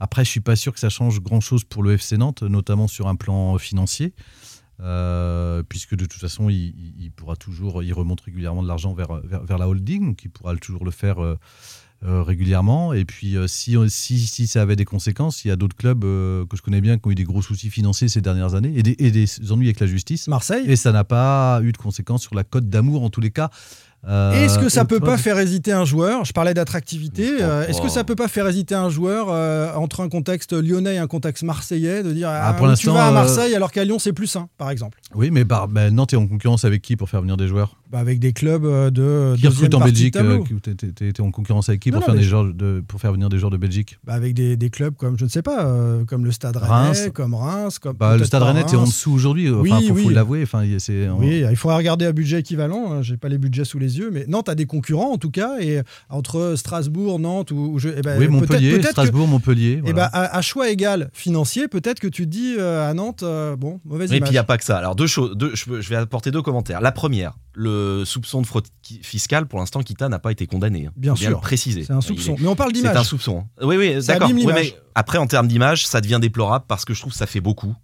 Après, 0.00 0.24
je 0.24 0.30
suis 0.30 0.40
pas 0.40 0.56
sûr 0.56 0.72
que 0.72 0.80
ça 0.80 0.88
change 0.88 1.20
grand-chose 1.20 1.64
pour 1.64 1.82
le 1.82 1.92
FC 1.92 2.16
Nantes, 2.16 2.42
notamment 2.42 2.88
sur 2.88 3.06
un 3.06 3.16
plan 3.16 3.58
financier. 3.58 4.14
Euh, 4.82 5.62
puisque 5.62 5.94
de 5.94 6.06
toute 6.06 6.20
façon, 6.20 6.48
il, 6.48 7.10
pourra 7.14 7.36
toujours, 7.36 7.82
il 7.82 7.92
remonte 7.92 8.22
régulièrement 8.22 8.62
de 8.62 8.68
l'argent 8.68 8.94
vers, 8.94 9.20
vers, 9.22 9.58
la 9.58 9.68
holding, 9.68 10.06
donc 10.06 10.24
il 10.24 10.30
pourra 10.30 10.56
toujours 10.56 10.86
le 10.86 10.90
faire 10.90 11.22
euh, 11.22 11.36
euh, 12.02 12.22
régulièrement. 12.22 12.94
Et 12.94 13.04
puis, 13.04 13.36
si, 13.46 13.76
si, 13.88 14.18
si, 14.26 14.46
ça 14.46 14.62
avait 14.62 14.76
des 14.76 14.86
conséquences, 14.86 15.44
il 15.44 15.48
y 15.48 15.50
a 15.50 15.56
d'autres 15.56 15.76
clubs 15.76 16.00
que 16.00 16.56
je 16.56 16.62
connais 16.62 16.80
bien 16.80 16.98
qui 16.98 17.08
ont 17.08 17.10
eu 17.10 17.14
des 17.14 17.24
gros 17.24 17.42
soucis 17.42 17.68
financiers 17.68 18.08
ces 18.08 18.22
dernières 18.22 18.54
années 18.54 18.72
et 18.74 18.82
des, 18.82 18.96
et 18.98 19.10
des 19.10 19.52
ennuis 19.52 19.66
avec 19.66 19.80
la 19.80 19.86
justice. 19.86 20.28
Marseille. 20.28 20.64
Et 20.66 20.76
ça 20.76 20.92
n'a 20.92 21.04
pas 21.04 21.60
eu 21.62 21.72
de 21.72 21.78
conséquences 21.78 22.22
sur 22.22 22.34
la 22.34 22.44
cote 22.44 22.68
d'amour, 22.70 23.02
en 23.02 23.10
tous 23.10 23.20
les 23.20 23.30
cas. 23.30 23.50
Euh, 24.08 24.32
Est-ce 24.32 24.58
que 24.58 24.68
ça 24.68 24.84
peut 24.84 25.00
pas 25.00 25.18
faire 25.18 25.38
hésiter 25.38 25.72
un 25.72 25.84
joueur? 25.84 26.24
Je 26.24 26.32
parlais 26.32 26.54
d'attractivité. 26.54 27.28
Euh, 27.40 27.66
est-ce 27.66 27.82
que 27.82 27.88
ça 27.88 28.02
peut 28.02 28.14
pas 28.14 28.28
faire 28.28 28.46
hésiter 28.48 28.74
un 28.74 28.88
joueur 28.88 29.26
euh, 29.28 29.74
entre 29.74 30.00
un 30.00 30.08
contexte 30.08 30.52
lyonnais 30.52 30.94
et 30.94 30.98
un 30.98 31.06
contexte 31.06 31.42
marseillais 31.42 32.02
de 32.02 32.12
dire 32.12 32.28
ah, 32.28 32.56
ah 32.58 32.74
tu 32.76 32.86
vas 32.88 33.06
à 33.06 33.10
Marseille 33.10 33.54
alors 33.54 33.72
qu'à 33.72 33.84
Lyon 33.84 33.98
c'est 33.98 34.12
plus 34.12 34.26
sain, 34.26 34.48
par 34.56 34.70
exemple? 34.70 34.98
Oui, 35.14 35.30
mais 35.30 35.44
bah, 35.44 35.66
bah, 35.68 35.90
Nantes 35.90 36.14
est 36.14 36.16
en 36.16 36.26
concurrence 36.26 36.64
avec 36.64 36.82
qui 36.82 36.96
pour 36.96 37.10
faire 37.10 37.20
venir 37.20 37.36
des 37.36 37.46
joueurs? 37.46 37.76
Bah, 37.90 37.98
Avec 37.98 38.20
des 38.20 38.32
clubs 38.32 38.64
de. 38.64 39.34
Qui 39.36 39.48
recrutent 39.48 39.74
en 39.74 39.80
Belgique 39.80 40.16
Tu 40.16 41.08
étais 41.08 41.20
en 41.20 41.30
concurrence 41.30 41.68
avec 41.68 41.80
qui 41.80 41.90
pour, 41.90 42.04
faire 42.04 42.14
des 42.14 42.24
de, 42.24 42.82
pour 42.86 43.00
faire 43.00 43.12
venir 43.12 43.28
des 43.28 43.38
joueurs 43.38 43.50
de 43.50 43.56
Belgique? 43.56 43.98
Bah, 44.04 44.14
Avec 44.14 44.34
des, 44.34 44.56
des, 44.56 44.70
clubs 44.70 44.94
comme, 44.96 45.18
je 45.18 45.24
ne 45.24 45.30
sais 45.30 45.42
pas, 45.42 45.66
comme 46.06 46.24
le 46.24 46.32
Stade 46.32 46.56
Rennais, 46.56 47.10
comme 47.10 47.34
Reims. 47.34 47.78
Comme 47.78 47.96
bah, 47.96 48.16
le 48.16 48.24
Stade 48.24 48.42
Rennais 48.42 48.60
est 48.60 48.74
en 48.74 48.84
dessous 48.84 49.12
aujourd'hui. 49.12 49.50
Enfin, 49.50 49.60
oui, 49.60 49.88
faut, 49.88 49.94
oui. 49.94 50.02
faut 50.04 50.10
l'avouer. 50.10 50.42
Enfin, 50.42 50.62
oui, 51.18 51.44
il 51.48 51.56
faudra 51.56 51.76
regarder 51.76 52.06
un 52.06 52.12
budget 52.12 52.40
équivalent. 52.40 52.92
Hein, 52.92 53.02
j'ai 53.02 53.16
pas 53.16 53.28
les 53.28 53.38
budgets 53.38 53.64
sous 53.64 53.78
les 53.78 53.89
yeux, 53.98 54.10
mais 54.12 54.24
Nantes 54.28 54.48
a 54.48 54.54
des 54.54 54.66
concurrents 54.66 55.12
en 55.12 55.18
tout 55.18 55.30
cas, 55.30 55.58
et 55.60 55.82
entre 56.08 56.54
Strasbourg, 56.56 57.18
Nantes 57.18 57.50
ou, 57.50 57.78
je, 57.78 57.88
eh 57.96 58.02
ben, 58.02 58.18
oui, 58.18 58.28
Montpellier, 58.28 58.82
Strasbourg, 58.82 59.26
Montpellier. 59.26 59.72
Et 59.72 59.82
eh 59.86 59.92
ben, 59.92 60.08
à, 60.12 60.42
choix 60.42 60.70
égal 60.70 61.10
financier, 61.12 61.68
peut-être 61.68 62.00
que 62.00 62.08
tu 62.08 62.24
te 62.24 62.30
dis 62.30 62.56
euh, 62.58 62.88
à 62.88 62.94
Nantes, 62.94 63.22
euh, 63.22 63.56
bon, 63.56 63.80
mauvaise 63.84 64.12
Et 64.12 64.20
puis 64.20 64.30
il 64.30 64.32
n'y 64.32 64.38
a 64.38 64.44
pas 64.44 64.58
que 64.58 64.64
ça. 64.64 64.78
Alors 64.78 64.94
deux 64.94 65.06
choses, 65.06 65.36
deux, 65.36 65.54
je, 65.54 65.88
vais 65.88 65.96
apporter 65.96 66.30
deux 66.30 66.42
commentaires. 66.42 66.80
La 66.80 66.92
première, 66.92 67.36
le 67.54 68.04
soupçon 68.04 68.40
de 68.40 68.46
fraude 68.46 68.66
fiscale, 69.02 69.46
pour 69.46 69.58
l'instant, 69.58 69.82
Kita 69.82 70.08
n'a 70.08 70.18
pas 70.18 70.32
été 70.32 70.46
condamné. 70.46 70.86
Hein. 70.86 70.92
Bien 70.96 71.16
sûr, 71.16 71.40
préciser. 71.40 71.84
C'est 71.84 71.92
un 71.92 72.00
soupçon. 72.00 72.36
Mais 72.38 72.48
on 72.48 72.56
parle 72.56 72.72
d'image. 72.72 72.92
C'est 72.92 72.98
un 72.98 73.04
soupçon. 73.04 73.44
Oui, 73.62 73.76
oui, 73.76 74.04
d'accord. 74.06 74.30
après, 74.94 75.18
en 75.18 75.26
termes 75.26 75.48
d'image, 75.48 75.86
ça 75.86 76.00
devient 76.00 76.18
déplorable 76.20 76.64
parce 76.68 76.84
que 76.84 76.94
je 76.94 77.00
trouve 77.00 77.12
que 77.12 77.18
ça 77.18 77.26
fait 77.26 77.40
beaucoup. 77.40 77.74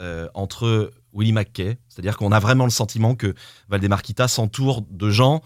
Euh, 0.00 0.28
entre 0.34 0.92
Willy 1.18 1.32
McKay, 1.32 1.78
c'est-à-dire 1.88 2.16
qu'on 2.16 2.32
a 2.32 2.38
vraiment 2.38 2.64
le 2.64 2.70
sentiment 2.70 3.14
que 3.14 3.34
Valdemar 3.68 4.02
Kita 4.02 4.28
s'entoure 4.28 4.82
de 4.90 5.10
gens 5.10 5.42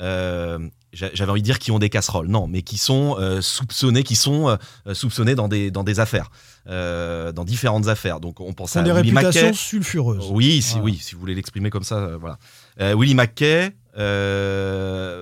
euh, 0.00 0.58
j'avais 0.92 1.30
envie 1.30 1.42
de 1.42 1.44
dire 1.44 1.58
qui 1.58 1.70
ont 1.72 1.78
des 1.78 1.90
casseroles, 1.90 2.28
non, 2.28 2.46
mais 2.46 2.62
qui 2.62 2.78
sont 2.78 3.16
euh, 3.18 3.42
soupçonnés, 3.42 4.02
qui 4.02 4.16
sont 4.16 4.48
euh, 4.86 4.94
soupçonnés 4.94 5.34
dans 5.34 5.48
des 5.48 5.70
dans 5.70 5.84
des 5.84 6.00
affaires, 6.00 6.30
dans 6.66 7.44
différentes 7.44 7.88
affaires. 7.88 8.20
Donc 8.20 8.40
on 8.40 8.52
pense 8.52 8.76
à 8.76 8.82
des 8.82 8.92
Willy 8.92 9.10
réputations 9.10 9.52
sulfureuses. 9.52 10.28
Oui, 10.30 10.62
si 10.62 10.78
oui, 10.78 10.98
si 11.00 11.14
vous 11.14 11.20
voulez 11.20 11.34
l'exprimer 11.34 11.70
comme 11.70 11.84
ça, 11.84 12.16
voilà. 12.18 12.38
Willy 12.78 13.14
McKay, 13.14 13.72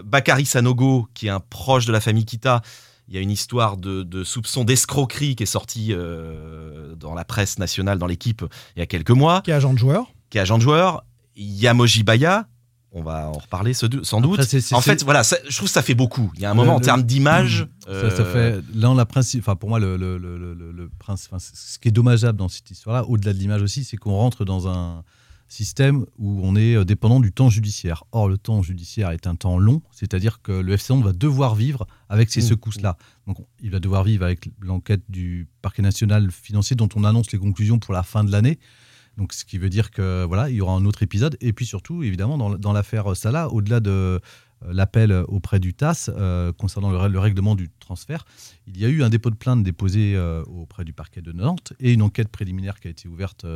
Bakary 0.05 0.47
Sanogo, 0.47 1.09
qui 1.15 1.27
est 1.27 1.31
un 1.31 1.41
proche 1.41 1.87
de 1.87 1.93
la 1.93 2.01
famille 2.01 2.25
Kita. 2.25 2.63
Il 3.09 3.15
y 3.15 3.19
a 3.19 3.21
une 3.21 3.31
histoire 3.31 3.77
de, 3.77 4.03
de 4.03 4.25
soupçon 4.25 4.65
d'escroquerie 4.65 5.37
qui 5.37 5.43
est 5.43 5.47
sortie 5.47 5.93
dans 6.99 7.15
la 7.15 7.25
presse 7.25 7.59
nationale, 7.59 7.99
dans 7.99 8.07
l'équipe, 8.07 8.45
il 8.77 8.81
y 8.81 8.83
a 8.83 8.87
quelques 8.87 9.11
mois. 9.11 9.43
Qui 9.43 9.51
est 9.51 9.55
agent 9.55 9.73
de 9.73 9.79
joueur. 9.79 10.07
Qui 10.31 10.39
est 10.39 10.41
agent 10.41 10.57
de 10.59 10.63
joueur. 10.63 11.05
Yamoji 11.37 12.03
Baya, 12.03 12.47
on 12.93 13.03
va 13.03 13.29
en 13.29 13.33
reparler 13.33 13.75
sans 13.75 13.89
doute. 13.89 14.41
en 14.73 14.81
fait, 14.81 15.03
voilà, 15.03 15.23
je 15.23 15.57
trouve 15.57 15.69
que 15.69 15.73
ça 15.73 15.83
fait 15.83 15.95
beaucoup. 15.95 16.31
Il 16.37 16.41
y 16.41 16.45
a 16.45 16.51
un 16.51 16.55
moment 16.55 16.77
en 16.77 16.81
termes 16.81 17.03
d'image. 17.03 17.67
Ça, 17.87 18.25
fait 18.25 18.61
là, 18.75 18.95
la 18.95 19.05
principe. 19.05 19.41
Enfin, 19.41 19.57
pour 19.57 19.69
moi, 19.69 19.81
le, 19.81 19.97
le, 19.97 20.17
le, 20.17 20.91
ce 21.39 21.79
qui 21.79 21.89
est 21.89 21.93
dommageable 21.93 22.39
dans 22.39 22.49
cette 22.49 22.71
histoire-là, 22.71 23.05
au-delà 23.05 23.33
de 23.33 23.39
l'image 23.39 23.63
aussi, 23.63 23.85
c'est 23.85 23.97
qu'on 23.97 24.17
rentre 24.17 24.45
dans 24.45 24.69
un 24.69 25.03
système 25.55 26.05
où 26.19 26.41
on 26.43 26.57
est 26.57 26.75
euh, 26.75 26.85
dépendant 26.85 27.21
du 27.21 27.33
temps 27.33 27.49
judiciaire. 27.49 28.05
Or, 28.13 28.29
le 28.29 28.37
temps 28.37 28.63
judiciaire 28.63 29.11
est 29.11 29.27
un 29.27 29.37
temps 29.37 29.59
long, 29.59 29.81
c'est-à-dire 29.93 30.43
que 30.43 30.53
le 30.53 30.73
FC 30.75 30.95
va 31.01 31.13
devoir 31.13 31.55
vivre 31.55 31.87
avec 32.09 32.31
ces 32.31 32.41
mmh. 32.41 32.49
secousses-là. 32.49 32.99
Donc, 33.27 33.39
il 33.63 33.71
va 33.71 33.79
devoir 33.79 34.05
vivre 34.05 34.25
avec 34.25 34.51
l'enquête 34.61 35.03
du 35.09 35.49
parquet 35.63 35.83
national 35.83 36.31
financier 36.31 36.77
dont 36.77 36.89
on 36.95 37.05
annonce 37.05 37.33
les 37.33 37.39
conclusions 37.39 37.79
pour 37.79 37.95
la 37.95 38.03
fin 38.03 38.25
de 38.25 38.31
l'année. 38.31 38.59
Donc, 39.17 39.33
ce 39.33 39.45
qui 39.45 39.59
veut 39.59 39.71
dire 39.71 39.91
que 39.91 40.25
voilà, 40.25 40.51
il 40.51 40.57
y 40.57 40.61
aura 40.61 40.75
un 40.75 40.85
autre 40.85 41.03
épisode. 41.03 41.37
Et 41.41 41.53
puis 41.53 41.67
surtout, 41.67 42.03
évidemment, 42.03 42.37
dans, 42.37 42.57
dans 42.57 42.73
l'affaire 42.73 43.17
Salah, 43.17 43.49
au-delà 43.49 43.81
de 43.81 44.21
l'appel 44.71 45.13
auprès 45.29 45.61
du 45.61 45.75
TAS 45.75 46.09
euh, 46.09 46.53
concernant 46.53 46.91
le, 47.09 47.19
règlement 47.19 47.55
du 47.55 47.71
transfert, 47.81 48.25
il 48.67 48.79
y 48.79 48.85
a 48.85 48.89
eu 48.89 49.03
un 49.03 49.11
dépôt 49.11 49.31
de 49.31 49.37
plainte 49.37 49.63
déposé 49.63 50.15
euh, 50.17 50.43
auprès 50.45 50.85
du 50.85 50.93
parquet 50.93 51.23
de 51.23 51.33
Nantes 51.33 51.73
et 51.81 51.93
une 51.93 52.03
enquête 52.03 52.29
préliminaire 52.29 52.81
qui 52.81 52.89
a 52.89 52.91
été 52.91 53.09
ouverte 53.09 53.47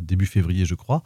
début 0.00 0.26
février, 0.26 0.64
je 0.64 0.74
crois. 0.74 1.02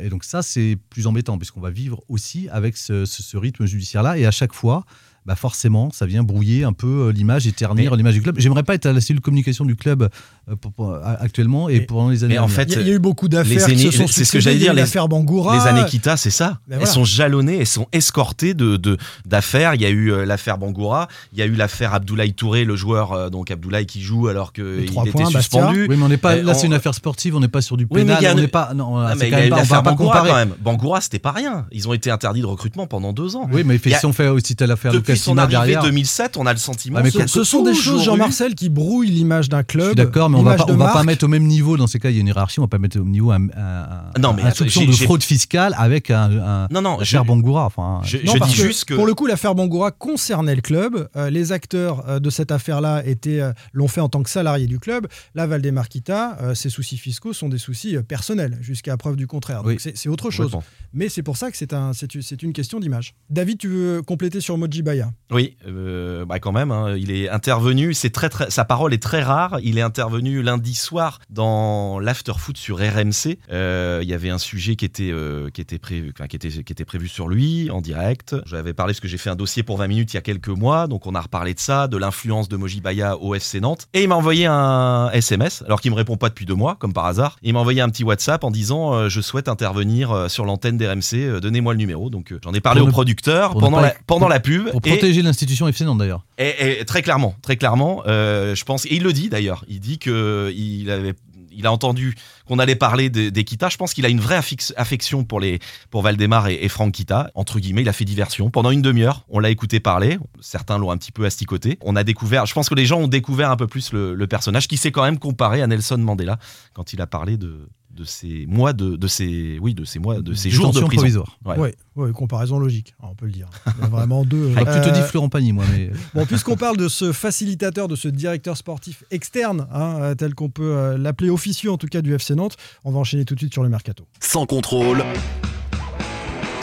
et 0.00 0.08
donc 0.08 0.24
ça, 0.24 0.42
c'est 0.42 0.78
plus 0.90 1.06
embêtant 1.06 1.38
puisqu'on 1.38 1.60
va 1.60 1.70
vivre 1.70 2.02
aussi 2.08 2.48
avec 2.50 2.76
ce 2.76 3.36
rythme 3.36 3.66
judiciaire-là. 3.66 4.18
Et 4.18 4.26
à 4.26 4.30
chaque 4.30 4.52
fois, 4.52 4.84
bah 5.26 5.36
forcément, 5.36 5.90
ça 5.92 6.04
vient 6.06 6.22
brouiller 6.22 6.64
un 6.64 6.72
peu 6.74 7.08
euh, 7.08 7.12
l'image 7.12 7.46
et 7.46 7.52
ternir 7.52 7.96
l'image 7.96 8.14
du 8.14 8.22
club. 8.22 8.36
J'aimerais 8.38 8.62
pas 8.62 8.74
être 8.74 8.86
à 8.86 8.92
la 8.92 9.00
cellule 9.00 9.22
communication 9.22 9.64
du 9.64 9.74
club 9.76 10.08
euh, 10.50 10.56
pour- 10.56 10.72
pour- 10.72 10.98
actuellement 11.02 11.68
et 11.68 11.78
Mais- 11.78 11.86
pendant 11.86 12.10
les 12.10 12.24
années. 12.24 12.34
mais 12.34 12.38
en 12.38 12.48
fait, 12.48 12.64
Il 12.64 12.72
y, 12.72 12.76
a- 12.76 12.80
il 12.82 12.88
y 12.88 12.90
a 12.90 12.94
eu 12.94 12.98
beaucoup 12.98 13.28
d'affaires 13.28 13.66
les 13.68 13.74
qui 13.74 13.80
se 13.82 13.86
aînés- 13.88 13.96
sont 13.96 14.06
c'est 14.06 14.24
ce 14.24 14.32
que 14.32 14.40
j'allais 14.40 14.56
Il 14.56 14.60
dire, 14.60 14.74
les- 14.74 14.80
l'affaire 14.82 15.08
Bangoura. 15.08 15.56
Les 15.56 15.66
années 15.66 15.86
Kita, 15.88 16.16
c'est 16.16 16.30
ça. 16.30 16.58
Ben 16.68 16.78
elles 16.80 16.86
sont 16.86 17.04
jalonnées, 17.04 17.58
elles 17.60 17.66
sont 17.66 17.86
escortées 17.92 18.52
de 18.54 18.76
de- 18.76 18.98
d'affaires. 19.26 19.74
Il 19.74 19.80
y 19.82 19.86
a 19.86 19.90
eu 19.90 20.12
euh, 20.12 20.24
l'affaire 20.26 20.58
Bangoura, 20.58 21.08
il 21.32 21.38
y 21.38 21.42
a 21.42 21.46
eu 21.46 21.54
l'affaire 21.54 21.94
Abdoulaye 21.94 22.34
Touré, 22.34 22.64
le 22.64 22.76
joueur 22.76 23.12
euh, 23.12 23.30
donc 23.30 23.50
Abdoulaye 23.50 23.86
qui 23.86 24.02
joue 24.02 24.28
alors 24.28 24.52
qu'il 24.52 24.84
trois 24.86 25.04
était 25.04 25.12
points, 25.12 25.22
Bastia. 25.24 25.40
suspendu. 25.40 25.86
Oui, 25.88 25.96
mais 25.96 26.02
on 26.04 26.08
n'est 26.08 26.16
pas. 26.16 26.36
Euh, 26.36 26.42
Là, 26.42 26.52
c'est 26.54 26.66
une 26.66 26.74
affaire 26.74 26.94
sportive. 26.94 27.34
On 27.36 27.40
n'est 27.40 27.48
pas 27.48 27.62
sur 27.62 27.76
du 27.78 27.84
Oui, 27.90 28.00
mais 28.04 28.16
pénal. 28.16 28.18
il 28.22 28.26
a 28.26 28.32
on 28.32 28.36
n'est 28.36 28.48
pas. 28.48 28.74
Non, 28.74 28.98
Ah, 28.98 29.12
c'est 29.12 29.20
mais 29.20 29.24
il 29.24 29.28
y 29.28 29.30
quand 29.30 29.36
a 29.36 29.40
même 29.40 29.46
eu 29.46 29.50
pas. 29.50 29.56
On 29.56 29.62
va 29.64 29.82
pas 29.82 29.90
Bangoura 29.90 30.12
comparer. 30.18 30.30
quand 30.30 30.36
même. 30.36 30.54
Bangoura, 30.60 31.00
c'était 31.00 31.18
pas 31.18 31.32
rien. 31.32 31.66
Ils 31.72 31.88
ont 31.88 31.94
été 31.94 32.10
interdits 32.10 32.40
de 32.42 32.46
recrutement 32.46 32.86
pendant 32.86 33.12
deux 33.12 33.36
ans. 33.36 33.48
Oui, 33.52 33.62
mais 33.64 33.76
Il 33.84 33.94
si 33.96 34.06
on 34.06 34.12
fait 34.12 34.28
aussi 34.28 34.54
telle 34.56 34.70
affaire 34.70 34.92
Depuis 35.14 35.24
son 35.24 35.38
arrivée 35.38 35.52
derrière. 35.72 35.82
2007, 35.82 36.36
on 36.36 36.46
a 36.46 36.52
le 36.52 36.58
sentiment 36.58 36.98
Ah, 37.00 37.02
mais 37.02 37.20
a 37.20 37.26
Ce 37.26 37.44
sont 37.44 37.62
des 37.62 37.74
choses, 37.74 38.04
Jean-Marcel, 38.04 38.54
qui 38.54 38.68
brouillent 38.68 39.10
l'image 39.10 39.48
d'un 39.48 39.60
Je 39.60 39.64
club. 39.64 39.86
suis 39.86 39.94
d'accord, 39.94 40.30
mais 40.30 40.38
on 40.38 40.42
va 40.42 40.56
pas, 40.56 40.66
on 40.68 40.76
va 40.76 40.92
pas 40.92 41.04
mettre 41.04 41.24
au 41.24 41.28
même 41.28 41.46
niveau 41.46 41.76
dans 41.76 41.86
ces 41.86 41.98
cas. 41.98 42.10
Il 42.10 42.14
y 42.16 42.18
a 42.18 42.20
une 42.20 42.26
hiérarchie. 42.26 42.60
On 42.60 42.64
va 42.64 42.68
pas 42.68 42.78
mettre 42.78 42.98
au 42.98 43.04
même 43.04 43.12
niveau 43.12 43.30
un, 43.32 43.48
un, 43.56 44.20
Non, 44.20 44.32
mais 44.32 44.42
un 44.42 44.46
attends, 44.46 44.56
soupçon 44.64 44.84
de 44.84 44.92
fraude 44.92 45.22
fiscale 45.22 45.74
avec 45.78 46.10
un, 46.10 46.30
un 46.64 46.68
Non, 46.70 46.82
non, 46.82 46.96
je, 46.98 47.02
affaire 47.02 47.24
Bangoura. 47.24 47.66
Enfin, 47.66 48.00
je, 48.04 48.18
Non, 48.18 48.34
je 48.34 48.44
dis 48.44 48.54
juste 48.54 48.84
que. 48.86 48.94
Pour 48.94 49.06
le 49.06 49.14
coup, 49.14 49.26
l'affaire 49.26 49.54
Bangoura 49.54 49.90
concernait 49.90 50.54
le 50.54 50.60
club. 50.62 51.08
Euh, 51.16 51.30
les 51.30 51.52
acteurs 51.52 52.08
euh, 52.08 52.18
de 52.20 52.30
cette 52.30 52.50
affaire-là 52.52 53.02
étaient, 53.06 53.40
euh, 53.40 53.52
l'ont 53.72 53.88
fait 53.88 54.00
en 54.00 54.08
tant 54.08 54.22
que 54.22 54.30
salariés 54.30 54.66
du 54.66 54.78
club. 54.78 55.06
Là, 55.34 55.46
Valdemarquita, 55.46 56.38
euh, 56.42 56.54
ses 56.54 56.70
soucis 56.70 56.96
fiscaux 56.98 57.32
sont 57.32 57.48
des 57.48 57.58
soucis 57.58 57.96
personnels, 58.06 58.58
jusqu'à 58.60 58.96
preuve 58.96 59.16
du 59.16 59.26
contraire. 59.26 59.62
Donc 59.62 59.78
Oui. 59.84 59.92
c'est 59.94 60.08
autre 60.08 60.30
chose. 60.30 60.50
Mais 60.92 61.08
c'est 61.08 61.22
pour 61.22 61.36
ça 61.36 61.50
que 61.50 61.56
c'est 61.56 61.72
un, 61.72 61.92
c'est 61.92 62.12
une- 62.42 62.52
question 62.52 62.78
d'image. 62.78 63.14
David, 63.30 63.58
tu 63.58 63.68
veux 63.68 64.02
compléter 64.02 64.40
sur 64.40 64.56
Moji 64.56 64.82
Oui, 65.30 65.56
euh, 65.66 66.24
bah 66.24 66.38
quand 66.38 66.52
même, 66.52 66.70
hein, 66.70 66.94
il 66.96 67.10
est 67.10 67.28
intervenu, 67.28 67.92
c'est 67.94 68.10
très, 68.10 68.28
très, 68.28 68.50
sa 68.50 68.64
parole 68.64 68.94
est 68.94 69.02
très 69.02 69.22
rare, 69.22 69.58
il 69.62 69.78
est 69.78 69.82
intervenu 69.82 70.42
lundi 70.42 70.74
soir 70.74 71.18
dans 71.30 71.98
l'after-foot 71.98 72.56
sur 72.56 72.78
RMC, 72.78 73.38
Euh, 73.50 74.00
il 74.02 74.08
y 74.08 74.14
avait 74.14 74.30
un 74.30 74.38
sujet 74.38 74.76
qui 74.76 74.84
était, 74.84 75.10
euh, 75.10 75.48
qui, 75.50 75.60
était 75.60 75.78
prévu, 75.78 76.12
enfin, 76.14 76.28
qui, 76.28 76.36
était, 76.36 76.50
qui 76.50 76.72
était 76.72 76.84
prévu 76.84 77.08
sur 77.08 77.28
lui, 77.28 77.70
en 77.70 77.80
direct, 77.80 78.36
j'avais 78.46 78.74
parlé 78.74 78.92
parce 78.92 79.00
que 79.00 79.08
j'ai 79.08 79.18
fait 79.18 79.30
un 79.30 79.36
dossier 79.36 79.62
pour 79.62 79.76
20 79.78 79.88
minutes 79.88 80.12
il 80.12 80.16
y 80.16 80.18
a 80.18 80.22
quelques 80.22 80.48
mois, 80.48 80.86
donc 80.86 81.06
on 81.06 81.14
a 81.14 81.20
reparlé 81.20 81.54
de 81.54 81.60
ça, 81.60 81.88
de 81.88 81.96
l'influence 81.96 82.48
de 82.48 82.56
Mojibaya 82.56 83.16
au 83.18 83.34
FC 83.34 83.60
Nantes, 83.60 83.88
et 83.92 84.02
il 84.02 84.08
m'a 84.08 84.14
envoyé 84.16 84.46
un 84.46 85.10
SMS, 85.12 85.62
alors 85.66 85.80
qu'il 85.80 85.90
me 85.90 85.96
répond 85.96 86.16
pas 86.16 86.28
depuis 86.28 86.46
deux 86.46 86.54
mois, 86.54 86.76
comme 86.78 86.92
par 86.92 87.06
hasard, 87.06 87.36
il 87.42 87.54
m'a 87.54 87.60
envoyé 87.60 87.80
un 87.80 87.88
petit 87.88 88.04
WhatsApp 88.04 88.44
en 88.44 88.50
disant 88.50 89.08
je 89.08 89.20
souhaite 89.20 89.48
intervenir 89.48 90.26
sur 90.30 90.44
l'antenne 90.44 90.76
d'RMC, 90.76 91.40
donnez-moi 91.40 91.72
le 91.72 91.78
numéro, 91.78 92.10
donc 92.10 92.34
j'en 92.44 92.52
ai 92.52 92.60
parlé 92.60 92.80
Pour 92.80 92.88
au 92.88 92.92
producteur 92.92 93.54
pendant 93.54 93.80
la, 93.80 93.94
pendant 94.06 94.28
la 94.28 94.40
pub, 94.40 94.70
pour 94.70 94.80
et- 94.86 94.93
protéger 94.96 95.22
l'institution 95.22 95.68
FC 95.68 95.84
Nantes 95.84 95.98
d'ailleurs. 95.98 96.24
et, 96.38 96.84
très 96.84 97.02
clairement, 97.02 97.34
très 97.42 97.56
clairement, 97.56 98.02
euh, 98.06 98.54
je 98.54 98.64
pense, 98.64 98.86
et 98.86 98.94
il 98.94 99.02
le 99.02 99.12
dit 99.12 99.28
d'ailleurs, 99.28 99.64
il 99.68 99.80
dit 99.80 99.98
que 99.98 100.52
il 100.56 100.90
avait, 100.90 101.14
il 101.52 101.66
a 101.66 101.72
entendu 101.72 102.14
qu'on 102.46 102.58
allait 102.58 102.74
parler 102.74 103.10
des 103.10 103.30
des 103.30 103.44
Kita. 103.44 103.68
Je 103.68 103.76
pense 103.76 103.94
qu'il 103.94 104.04
a 104.06 104.08
une 104.08 104.20
vraie 104.20 104.40
affection 104.76 105.24
pour 105.24 105.40
les, 105.40 105.60
pour 105.90 106.02
Valdemar 106.02 106.48
et, 106.48 106.58
et 106.62 106.68
Franck 106.68 106.92
Kita. 106.92 107.30
Entre 107.34 107.60
guillemets, 107.60 107.82
il 107.82 107.88
a 107.88 107.92
fait 107.92 108.04
diversion 108.04 108.50
pendant 108.50 108.70
une 108.70 108.82
demi-heure. 108.82 109.24
On 109.28 109.38
l'a 109.38 109.50
écouté 109.50 109.80
parler. 109.80 110.18
Certains 110.40 110.78
l'ont 110.78 110.90
un 110.90 110.96
petit 110.96 111.12
peu 111.12 111.24
asticoté. 111.24 111.78
On 111.80 111.96
a 111.96 112.04
découvert, 112.04 112.46
je 112.46 112.54
pense 112.54 112.68
que 112.68 112.74
les 112.74 112.86
gens 112.86 113.00
ont 113.00 113.08
découvert 113.08 113.50
un 113.50 113.56
peu 113.56 113.66
plus 113.66 113.92
le 113.92 114.26
personnage 114.26 114.68
qui 114.68 114.76
s'est 114.76 114.92
quand 114.92 115.04
même 115.04 115.18
comparé 115.18 115.62
à 115.62 115.66
Nelson 115.66 115.98
Mandela 115.98 116.38
quand 116.72 116.92
il 116.92 117.00
a 117.00 117.06
parlé 117.06 117.36
de 117.36 117.68
de 117.94 118.04
ces 118.04 118.44
mois 118.46 118.72
de, 118.72 118.96
de 118.96 119.06
ces 119.06 119.58
oui 119.60 119.74
de 119.74 119.84
ces 119.84 119.98
mois 119.98 120.20
de 120.20 120.34
ces 120.34 120.50
jours 120.50 120.72
de 120.72 120.80
prison. 120.80 120.96
provisoire. 120.96 121.38
Ouais. 121.44 121.56
Oui, 121.58 121.70
ouais, 122.06 122.12
comparaison 122.12 122.58
logique, 122.58 122.94
hein, 123.00 123.06
on 123.10 123.14
peut 123.14 123.26
le 123.26 123.32
dire. 123.32 123.48
Il 123.78 123.82
y 123.82 123.84
a 123.84 123.88
vraiment 123.88 124.24
deux. 124.24 124.48
Tu 124.56 124.64
te 124.64 124.92
dis 124.92 125.00
Florent 125.02 125.28
Pagny, 125.28 125.52
moi, 125.52 125.64
mais 125.72 125.90
Bon, 126.14 126.26
puisqu'on 126.26 126.56
parle 126.56 126.76
de 126.76 126.88
ce 126.88 127.12
facilitateur, 127.12 127.88
de 127.88 127.96
ce 127.96 128.08
directeur 128.08 128.56
sportif 128.56 129.04
externe, 129.10 129.66
hein, 129.72 129.98
euh, 130.00 130.14
tel 130.14 130.34
qu'on 130.34 130.50
peut 130.50 130.74
euh, 130.76 130.98
l'appeler 130.98 131.30
officieux 131.30 131.70
en 131.70 131.78
tout 131.78 131.86
cas 131.86 132.02
du 132.02 132.12
FC 132.14 132.34
Nantes, 132.34 132.56
on 132.84 132.90
va 132.92 132.98
enchaîner 132.98 133.24
tout 133.24 133.34
de 133.34 133.40
suite 133.40 133.52
sur 133.52 133.62
le 133.62 133.68
mercato. 133.68 134.06
Sans 134.20 134.46
contrôle, 134.46 135.04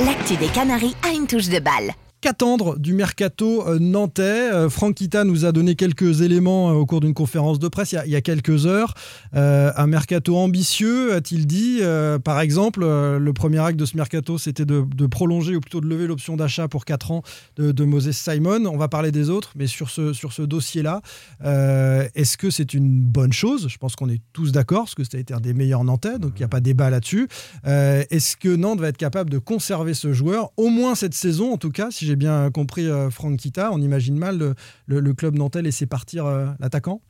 L'actu 0.06 0.36
des 0.38 0.48
Canaries 0.48 0.96
a 1.08 1.14
une 1.14 1.28
touche 1.28 1.48
de 1.50 1.60
balle. 1.60 1.92
Qu'attendre 2.22 2.78
du 2.78 2.94
mercato 2.94 3.68
euh, 3.68 3.80
nantais 3.80 4.52
Euh, 4.52 4.70
Franck 4.70 4.94
Kita 4.94 5.24
nous 5.24 5.44
a 5.46 5.52
donné 5.52 5.74
quelques 5.74 6.22
éléments 6.22 6.70
euh, 6.70 6.74
au 6.74 6.86
cours 6.86 7.00
d'une 7.00 7.16
conférence 7.16 7.58
de 7.58 7.68
presse 7.68 7.94
il 7.94 8.12
y 8.12 8.16
a, 8.16 8.22
quelques 8.22 8.68
heures. 8.68 8.94
Un 9.34 9.88
mercato 9.88 10.38
ambitieux, 10.38 11.14
a-t-il 11.14 11.48
dit. 11.48 11.80
Par 12.24 12.40
exemple, 12.40 12.82
le 12.82 13.34
premier 13.34 13.58
acte 13.60 13.80
de 13.80 13.86
ce 13.86 13.98
mercato, 13.98 14.38
c'était 14.38 14.66
de, 14.66 15.08
prolonger 15.08 15.56
ou 15.56 15.60
plutôt 15.60 15.82
de 15.82 15.88
lever 15.88 16.06
l'option 16.06 16.36
d'achat 16.36 16.68
pour 16.68 16.86
4 16.86 17.12
ans 17.12 17.24
de, 17.56 17.84
Moses 17.84 18.12
Simon. 18.12 18.66
On 18.66 18.78
va 18.78 18.88
parler 18.88 19.12
des 19.12 19.30
autres, 19.30 19.54
mais 19.56 19.68
sur 19.68 19.90
ce, 19.90 20.14
sur 20.14 20.34
ce 20.34 20.44
dossier-là, 20.44 21.02
est-ce 21.44 22.38
que 22.38 22.50
c'est 22.50 22.74
une 22.74 23.02
bonne 23.02 23.34
chose? 23.34 23.68
Je 23.68 23.78
pense 23.78 23.96
qu'on 23.96 24.10
est 24.10 24.22
tous 24.34 24.52
d'accord, 24.52 24.84
parce 24.84 24.96
que 24.96 25.16
a 25.16 25.20
été 25.20 25.34
un 25.34 25.40
des 25.40 25.54
meilleurs 25.54 25.84
nantais, 25.84 26.20
donc 26.20 26.34
il 26.36 26.40
n'y 26.40 26.46
a 26.46 26.50
pas 26.50 26.60
débat 26.60 26.90
là-dessus. 26.90 27.28
Est-ce 27.66 28.38
que 28.38 28.56
Nantes 28.56 28.80
va 28.80 28.90
être 28.90 28.98
capable 28.98 29.30
de 29.30 29.40
conserver 29.40 29.94
ce 29.94 30.14
joueur, 30.14 30.52
au 30.58 30.70
moins 30.70 30.96
cette 30.96 31.16
saison 31.16 31.54
en 31.54 31.58
tout 31.58 31.72
cas, 31.72 31.90
si 31.90 32.11
j'ai 32.12 32.16
bien 32.18 32.52
compris 32.52 32.88
euh, 32.88 33.10
Franck 33.10 33.38
Kita, 33.40 33.72
on 33.72 33.82
imagine 33.82 34.18
mal 34.18 34.38
le, 34.38 34.56
le- 34.86 35.00
le 35.00 35.14
club 35.14 35.36
nantais 35.38 35.62
laisser 35.62 35.86
partir 35.86 36.26
euh, 36.26 36.48
l'attaquant? 36.60 37.02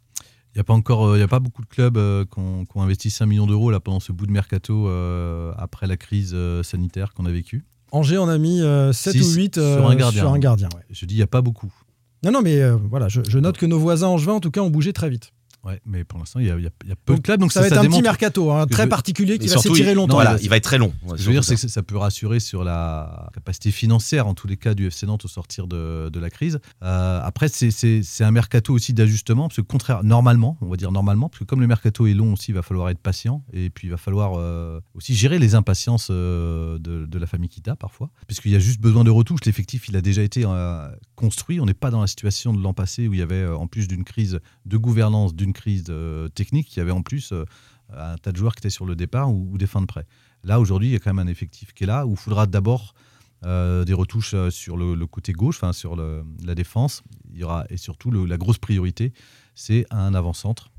Il 0.53 0.57
n'y 0.57 0.61
a 0.61 0.63
pas 0.63 0.73
encore, 0.73 1.07
euh, 1.07 1.17
il 1.17 1.21
a 1.23 1.27
pas 1.27 1.39
beaucoup 1.39 1.61
de 1.63 1.67
clubs 1.67 1.97
euh, 1.97 2.25
qui 2.25 2.39
ont 2.39 2.81
investi 2.81 3.09
5 3.09 3.25
millions 3.25 3.47
d'euros 3.47 3.71
là 3.71 3.79
pendant 3.79 3.99
ce 3.99 4.11
bout 4.11 4.27
de 4.27 4.31
mercato 4.31 4.87
euh, 4.87 5.53
après 5.57 5.87
la 5.87 5.97
crise 5.97 6.31
euh, 6.35 6.61
sanitaire 6.61 7.13
qu'on 7.13 7.25
a 7.25 7.31
vécue. 7.31 7.63
Angers 7.91 8.17
en 8.19 8.27
a 8.29 8.37
mis 8.37 8.61
7 8.93 9.13
Six 9.13 9.31
ou 9.31 9.35
8 9.35 9.55
sur 9.55 9.89
un 9.89 9.95
gardien. 9.95 10.21
Sur 10.21 10.31
un 10.33 10.39
gardien 10.39 10.69
ouais. 10.75 10.83
Je 10.91 11.05
dis, 11.05 11.15
il 11.15 11.17
n'y 11.17 11.23
a 11.23 11.27
pas 11.27 11.41
beaucoup. 11.41 11.73
Non, 12.23 12.31
non, 12.31 12.41
mais 12.41 12.61
voilà, 12.89 13.07
je, 13.09 13.21
je 13.27 13.39
note 13.39 13.57
que 13.57 13.65
nos 13.65 13.79
voisins 13.79 14.07
angevins, 14.07 14.33
en 14.33 14.39
tout 14.39 14.51
cas, 14.51 14.61
ont 14.61 14.69
bougé 14.69 14.93
très 14.93 15.09
vite. 15.09 15.33
Ouais, 15.63 15.79
mais 15.85 16.03
pour 16.03 16.17
l'instant, 16.17 16.39
il 16.39 16.47
y 16.47 16.49
a, 16.51 16.57
y 16.57 16.63
y 16.63 16.69
peu 16.69 16.85
de 16.87 17.17
Donc, 17.17 17.21
clubs. 17.23 17.39
Donc 17.39 17.51
ça, 17.51 17.61
va 17.61 17.67
être 17.67 17.77
un 17.77 17.85
petit 17.87 18.01
mercato, 18.01 18.51
hein, 18.51 18.65
très 18.65 18.83
je- 18.83 18.87
particulier, 18.89 19.37
qui 19.37 19.47
va 19.47 19.57
s'étirer 19.59 19.93
longtemps. 19.93 20.15
voilà, 20.15 20.37
il 20.41 20.49
va 20.49 20.57
être 20.57 20.63
très 20.63 20.79
long. 20.79 20.91
Ce 21.07 21.11
que 21.13 21.17
je 21.17 21.23
veux 21.27 21.31
dire, 21.33 21.43
c'est 21.43 21.55
que 21.55 21.67
ça 21.67 21.83
peut 21.83 21.97
rassurer 21.97 22.39
sur 22.39 22.63
la 22.63 23.29
capacité 23.33 23.69
financière, 23.71 24.25
en 24.27 24.33
tous 24.33 24.47
les 24.47 24.57
cas, 24.57 24.73
du 24.73 24.87
FC 24.87 25.05
Nantes 25.05 25.25
au 25.25 25.27
sortir 25.27 25.67
de, 25.67 26.09
de 26.09 26.19
la 26.19 26.29
crise. 26.31 26.59
Euh, 26.83 27.19
après, 27.23 27.47
c'est- 27.47 28.21
un 28.23 28.31
mercato 28.31 28.73
aussi 28.73 28.93
d'ajustement, 28.93 29.47
parce 29.47 29.57
que 29.57 29.61
contraire, 29.61 30.03
normalement, 30.03 30.57
on 30.61 30.67
va 30.67 30.77
dire 30.77 30.91
normalement, 30.91 31.29
parce 31.29 31.39
que 31.39 31.43
comme 31.43 31.61
le 31.61 31.67
mercato 31.67 32.07
est 32.07 32.13
long 32.13 32.33
aussi, 32.33 32.51
il 32.51 32.55
va 32.55 32.61
falloir 32.63 32.89
être 32.89 32.99
patient, 32.99 33.43
et 33.53 33.69
puis 33.69 33.87
il 33.87 33.91
va 33.91 33.97
falloir 33.97 34.33
euh, 34.37 34.79
aussi 34.95 35.13
gérer 35.15 35.37
les 35.39 35.53
impatiences 35.55 36.07
euh, 36.11 36.77
de, 36.79 37.05
de 37.05 37.19
la 37.19 37.27
famille 37.27 37.49
Kita 37.49 37.75
parfois, 37.75 38.09
puisqu'il 38.27 38.51
y 38.51 38.55
a 38.55 38.59
juste 38.59 38.79
besoin 38.81 39.03
de 39.03 39.09
retouches. 39.11 39.41
L'effectif, 39.45 39.89
il 39.89 39.95
a 39.95 40.01
déjà 40.01 40.21
été 40.23 40.43
euh, 40.45 40.87
construit. 41.15 41.59
On 41.59 41.65
n'est 41.65 41.73
pas 41.73 41.89
dans 41.91 42.01
la 42.01 42.07
situation 42.07 42.53
de 42.53 42.61
l'an 42.61 42.73
passé 42.73 43.07
où 43.07 43.13
il 43.13 43.19
y 43.19 43.23
avait, 43.23 43.45
en 43.47 43.67
plus 43.67 43.87
d'une 43.87 44.03
crise 44.03 44.39
de 44.65 44.77
gouvernance, 44.77 45.35
d'une 45.35 45.50
crise 45.53 45.85
euh, 45.89 46.27
technique, 46.29 46.75
il 46.75 46.79
y 46.79 46.81
avait 46.81 46.91
en 46.91 47.01
plus 47.01 47.31
euh, 47.31 47.45
un 47.95 48.17
tas 48.17 48.31
de 48.31 48.37
joueurs 48.37 48.55
qui 48.55 48.59
étaient 48.59 48.69
sur 48.69 48.85
le 48.85 48.95
départ 48.95 49.33
ou, 49.33 49.57
des 49.57 49.67
fins 49.67 49.81
de 49.81 49.85
prêt. 49.85 50.05
Là, 50.43 50.59
aujourd'hui, 50.59 50.89
il 50.89 50.91
y 50.93 50.95
a 50.95 50.99
quand 50.99 51.13
même 51.13 51.25
un 51.25 51.29
effectif 51.29 51.73
qui 51.73 51.83
est 51.83 51.87
là, 51.87 52.05
où 52.05 52.11
il 52.11 52.17
faudra 52.17 52.47
d'abord 52.47 52.93
euh, 53.43 53.85
des 53.85 53.93
retouches 53.93 54.35
sur 54.49 54.77
le, 54.77 55.05
côté 55.07 55.33
gauche, 55.33 55.57
enfin 55.57 55.73
sur 55.73 55.95
la 55.95 56.55
défense. 56.55 57.03
Il 57.33 57.39
y 57.39 57.43
aura, 57.43 57.65
et 57.69 57.77
surtout, 57.77 58.11
la 58.11 58.37
grosse 58.37 58.57
priorité, 58.57 59.13
c'est 59.55 59.85
un 59.91 60.13
avant-centre 60.13 60.71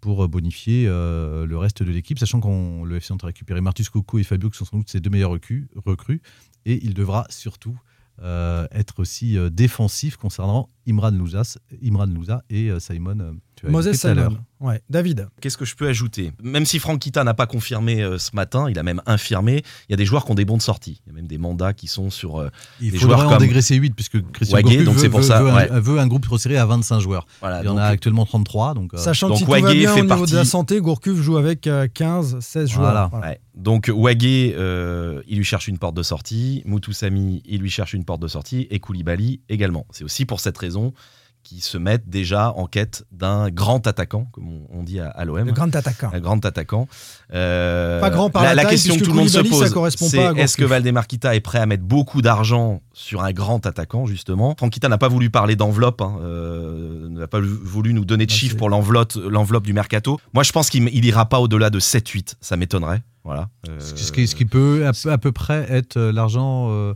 pour 0.00 0.26
bonifier 0.28 0.86
le 0.86 1.56
reste 1.56 1.82
de 1.82 1.90
l'équipe, 1.90 2.18
sachant 2.18 2.40
qu'on 2.40 2.84
le 2.84 2.96
FC 2.96 3.12
Nantes 3.12 3.24
a 3.24 3.26
récupéré 3.28 3.60
Martus 3.60 3.90
Coco 3.90 4.18
et 4.18 4.22
Fabio, 4.22 4.48
qui 4.48 4.56
sont 4.56 4.64
sans 4.64 4.78
doute 4.78 4.88
ses 4.88 5.00
deux 5.00 5.10
meilleurs 5.10 5.30
recrues, 5.30 5.68
recrues 5.76 6.22
et 6.64 6.82
il 6.84 6.94
devra 6.94 7.26
surtout 7.28 7.78
être 8.22 9.00
aussi 9.00 9.36
défensif 9.50 10.16
concernant 10.16 10.70
Imran 10.90 11.10
Louzas, 11.12 11.58
Imran 11.84 12.06
Louza 12.06 12.42
et 12.50 12.70
euh, 12.70 12.80
Simon. 12.80 13.18
euh, 13.20 13.32
tu 13.56 13.66
as 13.66 13.70
Moses. 13.70 13.92
Simon. 13.92 14.38
Ouais. 14.58 14.82
David, 14.90 15.28
Qu'est-ce 15.40 15.56
que 15.56 15.64
je 15.64 15.74
peux 15.74 15.88
ajouter? 15.88 16.32
Même 16.42 16.66
si 16.66 16.78
Franck 16.78 16.98
Kita 17.00 17.24
n'a 17.24 17.32
pas 17.32 17.46
confirmé 17.46 18.02
euh, 18.02 18.18
ce 18.18 18.30
matin, 18.36 18.68
il 18.68 18.78
a 18.78 18.82
même 18.82 19.00
infirmé, 19.06 19.62
il 19.88 19.92
y 19.92 19.94
a 19.94 19.96
des 19.96 20.04
joueurs 20.04 20.24
qui 20.26 20.32
ont 20.32 20.34
des 20.34 20.44
bons 20.44 20.58
de 20.58 20.62
sortie. 20.62 21.00
Il 21.06 21.10
y 21.10 21.12
a 21.12 21.14
même 21.14 21.26
des 21.26 21.38
mandats 21.38 21.72
qui 21.72 21.86
sont 21.86 22.10
sur. 22.10 22.38
euh, 22.40 22.50
Il 22.80 22.90
Des 22.90 22.98
faudrait 22.98 23.16
joueurs 23.16 23.28
en 23.28 23.30
comme 23.32 23.38
dégraisser 23.40 23.76
8 23.76 23.94
puisque 23.94 24.20
Christian 24.32 24.60
Gourcuff 24.60 24.84
donc 24.84 24.94
veut, 24.96 25.00
c'est 25.00 25.08
pour 25.08 25.20
veut- 25.20 25.26
ça, 25.26 25.42
veut 25.42 25.50
un- 25.50 25.80
veut 25.80 25.98
un 25.98 26.06
groupe 26.06 26.26
resserré 26.26 26.58
à 26.58 26.66
25 26.66 27.00
joueurs. 27.00 27.26
voilà, 27.40 27.62
Il 27.62 27.66
y 27.66 27.68
en 27.68 27.72
donc, 27.72 27.80
a 27.80 27.86
actuellement 27.86 28.26
33. 28.26 28.74
Donc, 28.74 28.92
euh, 28.94 28.98
sachant 28.98 29.28
donc 29.28 29.36
que 29.36 29.38
si 29.40 29.44
tout 29.46 29.50
va 29.50 29.60
bien 29.72 29.94
au 29.94 30.00
niveau 30.04 30.26
de 30.26 30.34
la 30.34 30.44
santé, 30.44 30.78
Gourcuff 30.80 31.18
joue 31.20 31.38
avec 31.38 31.66
euh, 31.66 31.86
15, 31.92 32.38
16 32.40 32.68
joueurs. 32.70 32.84
Voilà. 32.90 33.08
Voilà. 33.10 33.28
ouais. 33.28 33.40
Donc 33.54 33.90
Wagué, 33.94 34.54
euh, 34.56 35.22
il 35.28 35.36
lui 35.36 35.44
cherche 35.44 35.68
une 35.68 35.76
porte 35.78 35.94
de 35.94 36.02
sortie. 36.02 36.62
Moutoussamy, 36.64 37.42
il 37.44 37.60
lui 37.60 37.68
cherche 37.70 37.92
une 37.92 38.04
porte 38.04 38.20
de 38.22 38.28
sortie. 38.28 38.66
Et 38.70 38.78
Koulibaly 38.80 39.40
également. 39.50 39.86
C'est 39.90 40.04
aussi 40.04 40.24
pour 40.24 40.40
cette 40.40 40.56
raison 40.56 40.79
qu'ils 41.42 41.62
se 41.62 41.78
mettent 41.78 42.08
déjà 42.08 42.52
en 42.52 42.66
quête 42.66 43.04
d'un 43.12 43.48
grand 43.48 43.86
attaquant, 43.86 44.26
comme 44.32 44.48
on, 44.68 44.82
dit 44.82 45.00
à, 45.00 45.08
à 45.08 45.24
l'OM. 45.24 45.46
Le 45.46 45.52
grand 45.52 45.74
attaquant. 45.74 46.10
un 46.12 46.20
grand 46.20 46.44
attaquant. 46.44 46.86
Euh, 47.32 47.98
Pas 47.98 48.10
grand 48.10 48.30
par 48.30 48.42
la 48.42 48.54
taille, 48.54 48.66
question 48.70 48.94
que 48.96 49.02
tout 49.02 49.10
le 49.10 49.16
monde 49.16 49.28
se 49.28 49.40
pose, 49.40 49.70
correspond 49.70 50.06
c'est 50.08 50.18
est-ce 50.18 50.56
que 50.56 50.62
Gourcuff. 50.62 50.70
Valdemar 50.70 51.06
Kita 51.06 51.34
est 51.34 51.40
prêt 51.40 51.58
à 51.58 51.66
mettre 51.66 51.82
beaucoup 51.82 52.20
d'argent 52.22 52.82
sur 52.92 53.24
un 53.24 53.32
grand 53.32 53.64
attaquant 53.66 54.06
justement? 54.06 54.54
Franck 54.58 54.72
Kita 54.72 54.88
n'a 54.88 54.98
pas 54.98 55.08
voulu 55.08 55.30
parler 55.30 55.56
d'enveloppe, 55.56 56.02
hein, 56.02 56.18
euh, 56.22 57.08
n'a 57.08 57.26
pas 57.26 57.40
voulu 57.40 57.94
nous 57.94 58.04
donner 58.04 58.26
de 58.26 58.32
Ah, 58.32 58.36
chiffres 58.36 58.56
pour 58.56 58.68
l'enveloppe, 58.68 59.14
l'enveloppe 59.14 59.64
du 59.64 59.72
mercato. 59.72 60.20
Moi, 60.34 60.42
je 60.42 60.52
pense 60.52 60.68
qu'il 60.70 60.88
il 60.92 61.04
ira 61.04 61.26
pas 61.26 61.40
au-delà 61.40 61.70
de 61.70 61.80
7-8, 61.80 62.34
ça 62.40 62.56
m'étonnerait. 62.56 63.02
Voilà. 63.24 63.48
Euh, 63.68 63.80
ce, 63.80 64.12
qui, 64.12 64.26
ce 64.28 64.34
qui 64.34 64.44
peut 64.44 64.86
à 64.86 64.92
peu, 64.92 65.10
à 65.10 65.18
peu 65.18 65.32
près 65.32 65.66
être 65.70 65.96
euh, 65.96 66.12
l'argent 66.12 66.68
euh, 66.70 66.94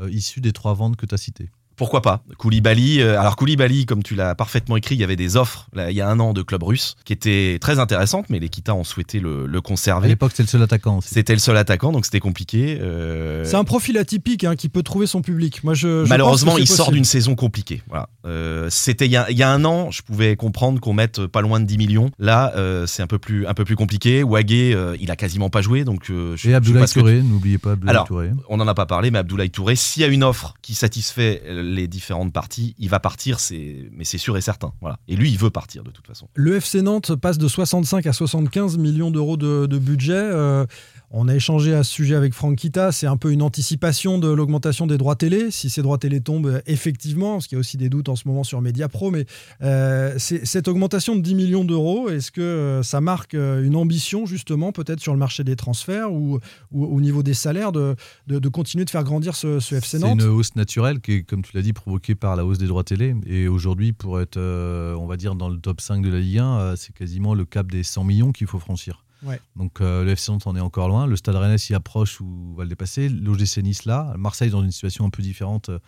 euh, 0.00 0.10
issu 0.10 0.40
des 0.40 0.52
trois 0.52 0.74
ventes 0.74 0.96
que 0.96 1.06
tu 1.06 1.14
as 1.14 1.18
citées. 1.18 1.50
Pourquoi 1.80 2.02
pas? 2.02 2.22
Koulibaly, 2.36 3.00
euh, 3.00 3.18
alors 3.18 3.36
Koulibaly, 3.36 3.86
comme 3.86 4.02
tu 4.02 4.14
l'as 4.14 4.34
parfaitement 4.34 4.76
écrit, 4.76 4.96
il 4.96 5.00
y 5.00 5.04
avait 5.04 5.16
des 5.16 5.38
offres 5.38 5.66
là, 5.72 5.90
il 5.90 5.96
y 5.96 6.02
a 6.02 6.08
un 6.10 6.20
an 6.20 6.34
de 6.34 6.42
club 6.42 6.62
russe 6.62 6.94
qui 7.06 7.14
étaient 7.14 7.56
très 7.58 7.78
intéressantes, 7.78 8.26
mais 8.28 8.38
les 8.38 8.50
Kita 8.50 8.74
ont 8.74 8.84
souhaité 8.84 9.18
le, 9.18 9.46
le 9.46 9.58
À 9.58 9.60
conserver. 9.62 10.08
l'époque, 10.08 10.32
c'était 10.32 10.42
le 10.42 10.48
seul 10.48 10.62
attaquant 10.62 10.98
aussi. 10.98 11.08
C'était 11.14 11.32
le 11.32 11.38
seul 11.38 11.56
attaquant, 11.56 11.90
donc 11.90 12.04
c'était 12.04 12.20
compliqué. 12.20 12.78
euh, 12.82 13.44
C'est 13.46 13.56
un 13.56 13.64
profil 13.64 13.96
atypique 13.96 14.44
hein, 14.44 14.56
qui 14.56 14.68
peut 14.68 14.82
trouver 14.82 15.06
son 15.06 15.22
public. 15.22 15.64
Moi, 15.64 15.72
je, 15.74 16.04
je 16.04 16.08
Malheureusement, 16.10 16.58
il 16.58 16.68
sort 16.68 16.92
d'une 16.92 17.04
saison 17.04 17.34
compliquée. 17.34 17.82
Voilà. 17.88 18.10
Euh, 18.26 18.68
C'était 18.70 19.06
il, 19.06 19.12
y 19.12 19.16
a- 19.16 19.30
il 19.30 19.38
y 19.38 19.42
a 19.42 19.50
un 19.50 19.64
an, 19.64 19.90
je 19.90 20.02
pouvais 20.02 20.36
comprendre 20.36 20.80
qu'on 20.80 20.92
mette 20.92 21.26
pas 21.26 21.40
loin 21.40 21.60
de 21.60 21.64
10 21.64 21.78
millions. 21.78 22.10
Là, 22.18 22.52
euh, 22.56 22.86
c'est 22.86 23.02
un 23.02 23.06
peu 23.06 23.18
plus 23.18 23.46
un 23.46 23.54
peu 23.54 23.64
plus 23.64 23.76
compliqué. 23.76 24.22
Wagé, 24.22 24.74
euh, 24.74 24.96
il 25.00 25.10
a 25.10 25.16
quasiment 25.16 25.48
pas 25.48 25.62
joué, 25.62 25.84
donc 25.84 26.10
euh, 26.10 26.36
je, 26.36 26.50
Et 26.50 26.54
Abdoulaye 26.54 26.84
tu- 26.86 26.98
Touré, 27.00 27.22
n'oubliez 27.22 27.56
pas 27.58 27.72
Abdoulaye 27.72 27.90
Alors, 27.90 28.06
Touré. 28.06 28.30
On 28.50 28.58
n'en 28.58 28.68
a 28.68 28.74
pas 28.74 28.86
parlé, 28.86 29.10
mais 29.10 29.18
Abdoulaye 29.18 29.48
Touré, 29.50 29.76
s'il 29.76 30.02
y 30.02 30.04
a 30.04 30.08
une 30.08 30.24
offre 30.24 30.54
qui 30.60 30.74
satisfait 30.74 31.42
euh, 31.46 31.62
les 31.74 31.88
différentes 31.88 32.32
parties, 32.32 32.74
il 32.78 32.88
va 32.88 33.00
partir, 33.00 33.40
c'est 33.40 33.88
mais 33.92 34.04
c'est 34.04 34.18
sûr 34.18 34.36
et 34.36 34.40
certain. 34.40 34.72
Voilà. 34.80 34.98
Et 35.08 35.16
lui, 35.16 35.30
il 35.30 35.38
veut 35.38 35.50
partir 35.50 35.84
de 35.84 35.90
toute 35.90 36.06
façon. 36.06 36.28
Le 36.34 36.56
FC 36.56 36.82
Nantes 36.82 37.14
passe 37.14 37.38
de 37.38 37.48
65 37.48 38.06
à 38.06 38.12
75 38.12 38.78
millions 38.78 39.10
d'euros 39.10 39.36
de, 39.36 39.78
budget. 39.78 40.12
Euh, 40.14 40.66
on 41.10 41.26
a 41.28 41.34
échangé 41.34 41.74
à 41.74 41.82
ce 41.82 41.90
sujet 41.92 42.14
avec 42.14 42.34
Franck 42.34 42.56
Kita. 42.56 42.92
C'est 42.92 43.06
un 43.06 43.16
peu 43.16 43.32
une 43.32 43.42
anticipation 43.42 44.18
de 44.18 44.28
l'augmentation 44.28 44.86
des 44.86 44.96
droits 44.98 45.16
télé. 45.16 45.50
Si 45.50 45.68
ces 45.70 45.82
droits 45.82 45.98
télé 45.98 46.20
tombent, 46.20 46.46
euh, 46.46 46.60
effectivement, 46.66 47.32
parce 47.34 47.46
qu'il 47.48 47.56
y 47.56 47.58
a 47.58 47.60
aussi 47.60 47.76
des 47.76 47.88
doutes 47.88 48.08
en 48.08 48.16
ce 48.16 48.28
moment 48.28 48.44
sur 48.44 48.60
Mediapro, 48.60 49.10
mais 49.10 49.26
euh, 49.62 50.14
cette 50.18 50.68
augmentation 50.68 51.16
de 51.16 51.20
10 51.20 51.34
millions 51.34 51.64
d'euros, 51.64 52.08
est-ce 52.08 52.30
que 52.30 52.40
euh, 52.40 52.82
ça 52.82 53.00
marque 53.00 53.34
une 53.34 53.76
ambition, 53.76 54.24
justement, 54.26 54.72
peut-être 54.72 55.00
sur 55.00 55.12
le 55.12 55.18
marché 55.18 55.42
des 55.44 55.56
transferts 55.56 56.12
ou, 56.12 56.38
ou 56.72 56.84
au 56.86 57.00
niveau 57.00 57.22
des 57.22 57.34
salaires, 57.34 57.72
de, 57.72 57.96
de- 58.26 58.38
de 58.38 58.48
continuer 58.48 58.84
de 58.84 58.90
faire 58.90 59.04
grandir 59.04 59.34
ce, 59.34 59.58
ce 59.60 59.74
FC 59.74 59.98
C'est 59.98 59.98
une 60.12 60.22
hausse 60.22 60.54
naturelle 60.56 61.00
qui 61.00 61.12
est, 61.12 61.22
comme 61.22 61.42
tu 61.42 61.56
l'as 61.56 61.62
dit, 61.62 61.72
provoquée 61.72 62.14
par 62.14 62.36
la 62.36 62.44
hausse 62.46 62.58
des 62.58 62.66
droits 62.66 62.84
télé. 62.84 63.14
Et 63.26 63.48
aujourd'hui, 63.48 63.92
pour 63.92 64.20
être, 64.20 64.36
euh, 64.36 64.94
on 64.94 65.06
va 65.06 65.16
dire, 65.16 65.34
dans 65.34 65.48
le 65.48 65.58
top 65.58 65.80
5 65.80 66.02
de 66.02 66.08
la 66.08 66.20
Ligue 66.20 66.38
1, 66.38 66.58
euh, 66.58 66.74
c'est 66.76 66.94
quasiment 66.94 67.34
le 67.34 67.44
cap 67.44 67.70
des 67.70 67.82
100 67.82 68.04
millions 68.04 68.32
qu'il 68.32 68.46
faut 68.46 68.58
franchir. 68.60 69.04
Ouais. 69.22 69.40
Donc 69.56 69.80
euh, 69.80 70.04
le 70.04 70.12
FC 70.12 70.32
Nantes 70.32 70.46
en 70.46 70.56
est 70.56 70.60
encore 70.60 70.88
loin. 70.88 71.06
Le 71.06 71.14
Stade 71.16 71.36
Rennais 71.36 71.58
s'y 71.58 71.74
approche 71.74 72.20
ou 72.20 72.54
va 72.56 72.64
le 72.64 72.70
dépasser. 72.70 73.08
L'OGC 73.08 73.58
Nice 73.62 73.84
là. 73.84 74.14
Marseille 74.18 74.50
dans 74.50 74.62
une 74.62 74.70
situation 74.70 75.04
un 75.04 75.10
peu 75.10 75.22
différente. 75.22 75.68
euh, 75.68 75.78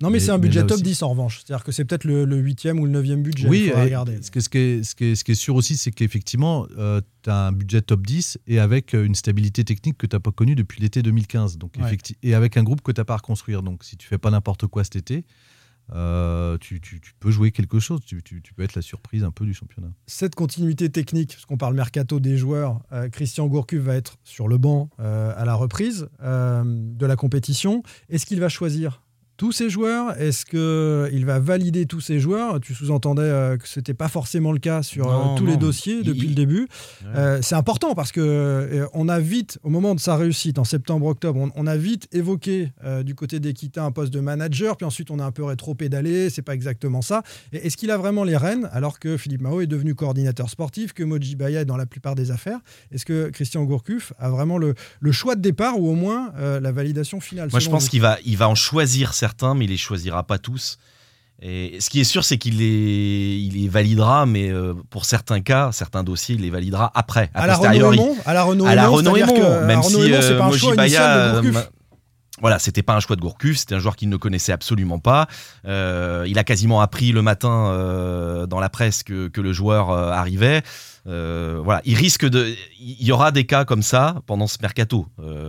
Non, 0.00 0.08
mais, 0.08 0.14
Mais- 0.14 0.20
c'est 0.20 0.30
un 0.30 0.38
budget 0.38 0.60
top 0.62 0.72
aussi. 0.76 0.82
10 0.82 1.02
en 1.02 1.08
revanche. 1.10 1.42
C'est-à-dire 1.44 1.64
que 1.64 1.72
c'est 1.72 1.84
peut-être 1.84 2.04
le, 2.04 2.24
le 2.24 2.36
8e 2.42 2.78
ou 2.78 2.86
le 2.86 2.92
9e 3.02 3.22
budget. 3.22 3.48
Oui, 3.48 3.70
et 3.74 3.80
regarder. 3.80 4.20
Ce, 4.22 4.30
que- 4.30 4.40
ce 4.40 4.48
qui 4.48 4.58
est, 4.58 4.82
ce, 4.82 4.94
qui 4.94 5.04
est, 5.06 5.14
ce 5.14 5.24
qui 5.24 5.32
est 5.32 5.36
sûr 5.36 5.54
aussi, 5.54 5.76
c'est 5.76 5.90
qu'effectivement, 5.90 6.66
tu 7.22 7.30
as 7.30 7.46
un 7.46 7.52
budget 7.52 7.80
top 7.82 8.06
10 8.06 8.38
et 8.46 8.58
avec 8.58 8.94
euh, 8.94 9.04
une 9.04 9.14
stabilité 9.14 9.64
technique 9.64 9.96
que 9.96 10.06
tu 10.06 10.14
n'as 10.16 10.20
pas 10.20 10.32
connue 10.32 10.54
depuis 10.54 10.80
l'été 10.82 11.02
2015. 11.02 11.56
Donc, 11.58 11.72
Ouais. 11.80 11.96
et 12.22 12.34
avec 12.34 12.56
un 12.56 12.62
groupe 12.62 12.82
que 12.82 12.92
tu 12.92 13.00
n'as 13.00 13.04
pas 13.04 13.14
à 13.14 13.18
reconstruire. 13.18 13.62
Donc, 13.62 13.84
si 13.84 13.96
tu 13.96 14.06
fais 14.06 14.18
pas 14.18 14.30
n'importe 14.30 14.66
quoi 14.66 14.84
cet 14.84 14.96
été, 14.96 15.24
euh, 15.94 16.56
tu, 16.58 16.80
peux 17.20 17.30
jouer 17.30 17.50
quelque 17.50 17.78
chose. 17.78 18.00
Tu, 18.04 18.22
peux 18.56 18.62
être 18.62 18.74
la 18.74 18.82
surprise 18.82 19.24
un 19.24 19.30
peu 19.30 19.44
du 19.44 19.54
championnat. 19.54 19.88
cette 20.06 20.34
continuité 20.34 20.90
technique, 20.90 21.32
parce 21.34 21.44
qu'on 21.44 21.56
parle 21.56 21.74
mercato 21.74 22.20
des 22.20 22.36
joueurs, 22.36 22.80
euh, 22.92 23.08
Christian 23.08 23.46
Gourcuff 23.46 23.82
va 23.82 23.94
être 23.94 24.18
sur 24.24 24.48
le 24.48 24.58
banc 24.58 24.90
euh, 25.00 25.32
à 25.36 25.44
la 25.44 25.54
reprise 25.54 26.08
de 26.22 27.06
la 27.06 27.16
compétition. 27.16 27.82
Est-ce 28.08 28.26
qu'il 28.26 28.40
va 28.40 28.48
choisir 28.48 29.02
tous 29.42 29.50
ses 29.50 29.70
joueurs? 29.70 30.16
Est-ce 30.20 30.44
qu'il 30.46 31.26
va 31.26 31.40
valider 31.40 31.84
tous 31.86 32.00
ses 32.00 32.20
joueurs? 32.20 32.60
Tu 32.60 32.74
sous-entendais 32.74 33.22
euh, 33.22 33.56
que 33.56 33.66
ce 33.66 33.80
n'était 33.80 33.92
pas 33.92 34.06
forcément 34.06 34.52
le 34.52 34.60
cas 34.60 34.84
sur 34.84 35.10
euh, 35.10 35.34
tous 35.36 35.42
non. 35.42 35.50
les 35.50 35.56
dossiers 35.56 36.04
depuis 36.04 36.20
Il- 36.26 36.28
le 36.28 36.34
début. 36.36 36.68
Ouais. 37.02 37.08
Euh, 37.16 37.38
c'est 37.42 37.56
important 37.56 37.96
parce 37.96 38.12
que 38.12 38.20
euh, 38.20 38.86
on 38.94 39.08
a 39.08 39.18
vite, 39.18 39.58
au 39.64 39.68
moment 39.68 39.96
de 39.96 40.00
sa 40.00 40.14
réussite 40.16 40.60
en 40.60 40.64
septembre-octobre, 40.64 41.40
on, 41.40 41.50
on 41.56 41.66
a 41.66 41.76
vite 41.76 42.06
évoqué 42.12 42.70
euh, 42.84 43.02
du 43.02 43.16
côté 43.16 43.40
d'Equita 43.40 43.82
un 43.82 43.90
poste 43.90 44.14
de 44.14 44.20
manager, 44.20 44.76
puis 44.76 44.86
ensuite 44.86 45.10
on 45.10 45.18
a 45.18 45.24
un 45.24 45.32
peu 45.32 45.42
rétro-pédalé, 45.42 46.30
c'est 46.30 46.42
pas 46.42 46.54
exactement 46.54 47.02
ça. 47.02 47.24
Et 47.52 47.66
Est-ce 47.66 47.76
qu'il 47.76 47.90
a 47.90 47.96
vraiment 47.96 48.22
les 48.22 48.36
rênes 48.36 48.68
alors 48.72 49.00
que 49.00 49.16
Philippe 49.16 49.40
Mao 49.40 49.60
est 49.60 49.66
devenu 49.66 49.96
coordinateur 49.96 50.50
sportif, 50.50 50.92
que 50.92 51.02
Moji 51.02 51.34
Baya 51.34 51.62
est 51.62 51.64
dans 51.64 51.76
la 51.76 51.86
plupart 51.86 52.14
des 52.14 52.30
affaires? 52.30 52.60
Est-ce 52.92 53.04
que 53.04 53.30
Christian 53.30 53.64
Gourcuff 53.64 54.12
a 54.20 54.30
vraiment 54.30 54.56
le, 54.56 54.74
le 55.00 55.10
choix 55.10 55.34
de 55.34 55.40
départ 55.40 55.80
ou 55.80 55.88
au 55.88 55.94
moins 55.96 56.32
euh, 56.38 56.60
la 56.60 56.70
validation 56.70 57.18
finale 57.18 57.48
Moi, 57.50 57.58
je 57.58 57.68
pense 57.68 57.88
qu'il 57.88 58.00
va, 58.00 58.18
il 58.24 58.36
va 58.36 58.48
en 58.48 58.54
choisir 58.54 59.14
certains, 59.14 59.31
mais 59.54 59.64
il 59.64 59.70
les 59.70 59.76
choisira 59.76 60.22
pas 60.22 60.38
tous. 60.38 60.78
Et 61.44 61.78
ce 61.80 61.90
qui 61.90 62.00
est 62.00 62.04
sûr, 62.04 62.24
c'est 62.24 62.38
qu'il 62.38 62.58
les, 62.58 63.36
il 63.36 63.60
les 63.60 63.68
validera, 63.68 64.26
mais 64.26 64.48
euh, 64.48 64.74
pour 64.90 65.04
certains 65.04 65.40
cas, 65.40 65.72
certains 65.72 66.04
dossiers, 66.04 66.36
il 66.36 66.42
les 66.42 66.50
validera 66.50 66.92
après, 66.94 67.30
à 67.34 67.48
la 67.48 67.56
Renault 67.56 68.16
à 68.24 68.32
la 68.32 68.44
Renault 68.44 68.64
à 68.66 68.76
la 68.76 68.84
Aymon, 68.84 68.94
Renault 68.94 69.16
c'est-à-dire 69.16 69.36
Aymon, 69.36 69.40
que, 69.40 69.64
à 69.64 69.66
même 69.66 69.80
Renault 69.80 70.00
si 70.02 70.06
Aymon, 70.06 70.22
euh, 70.22 70.42
Mojibaya, 70.44 71.40
voilà, 72.42 72.58
c'était 72.58 72.82
pas 72.82 72.94
un 72.94 73.00
choix 73.00 73.16
de 73.16 73.22
Gourcuff, 73.22 73.56
c'était 73.56 73.74
un 73.74 73.78
joueur 73.78 73.96
qu'il 73.96 74.10
ne 74.10 74.16
connaissait 74.18 74.52
absolument 74.52 74.98
pas. 74.98 75.28
Euh, 75.64 76.26
il 76.28 76.38
a 76.38 76.44
quasiment 76.44 76.82
appris 76.82 77.12
le 77.12 77.22
matin 77.22 77.68
euh, 77.68 78.46
dans 78.46 78.60
la 78.60 78.68
presse 78.68 79.02
que, 79.02 79.28
que 79.28 79.40
le 79.40 79.52
joueur 79.54 79.90
euh, 79.90 80.10
arrivait. 80.10 80.62
Voilà, 81.04 81.80
il 81.84 81.96
risque 81.96 82.28
de, 82.28 82.54
il 82.78 83.02
y 83.02 83.10
aura 83.10 83.32
des 83.32 83.46
cas 83.46 83.64
comme 83.64 83.82
ça 83.82 84.22
pendant 84.26 84.46
ce 84.46 84.58
mercato, 84.60 85.06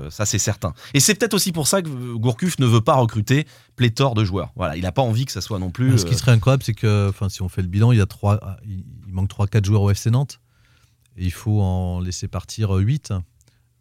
ça 0.10 0.26
c'est 0.26 0.40
certain. 0.40 0.74
Et 0.96 1.00
c'est 1.00 1.14
peut-être 1.14 1.36
aussi 1.36 1.52
pour 1.52 1.68
ça 1.68 1.82
que 1.82 1.90
Gourcuff 2.16 2.58
ne 2.58 2.66
veut 2.66 2.82
pas 2.82 2.96
recruter 2.96 3.46
pléthore 3.76 4.16
de 4.16 4.24
joueurs. 4.24 4.52
Voilà, 4.56 4.76
il 4.78 4.82
n'a 4.82 4.92
pas 4.92 5.04
envie 5.04 5.26
que 5.26 5.32
ça 5.32 5.42
soit 5.42 5.60
non 5.60 5.70
plus. 5.70 6.00
Ce 6.00 6.06
qui 6.06 6.16
serait 6.16 6.32
incroyable, 6.32 6.64
c'est 6.64 6.74
que 6.74 7.10
enfin, 7.10 7.30
si 7.30 7.44
on 7.44 7.50
fait 7.50 7.62
le 7.62 7.68
bilan, 7.68 7.92
il, 7.92 8.00
y 8.00 8.02
a 8.02 8.08
trois, 8.08 8.40
il 8.66 8.84
il 9.14 9.16
manque 9.16 9.30
3-4 9.30 9.64
joueurs 9.66 9.84
au 9.84 9.92
FC 9.92 10.10
Nantes. 10.10 10.40
Et 11.18 11.26
il 11.26 11.32
faut 11.32 11.62
en 11.62 12.00
laisser 12.00 12.28
partir 12.28 12.72
8. 12.72 13.14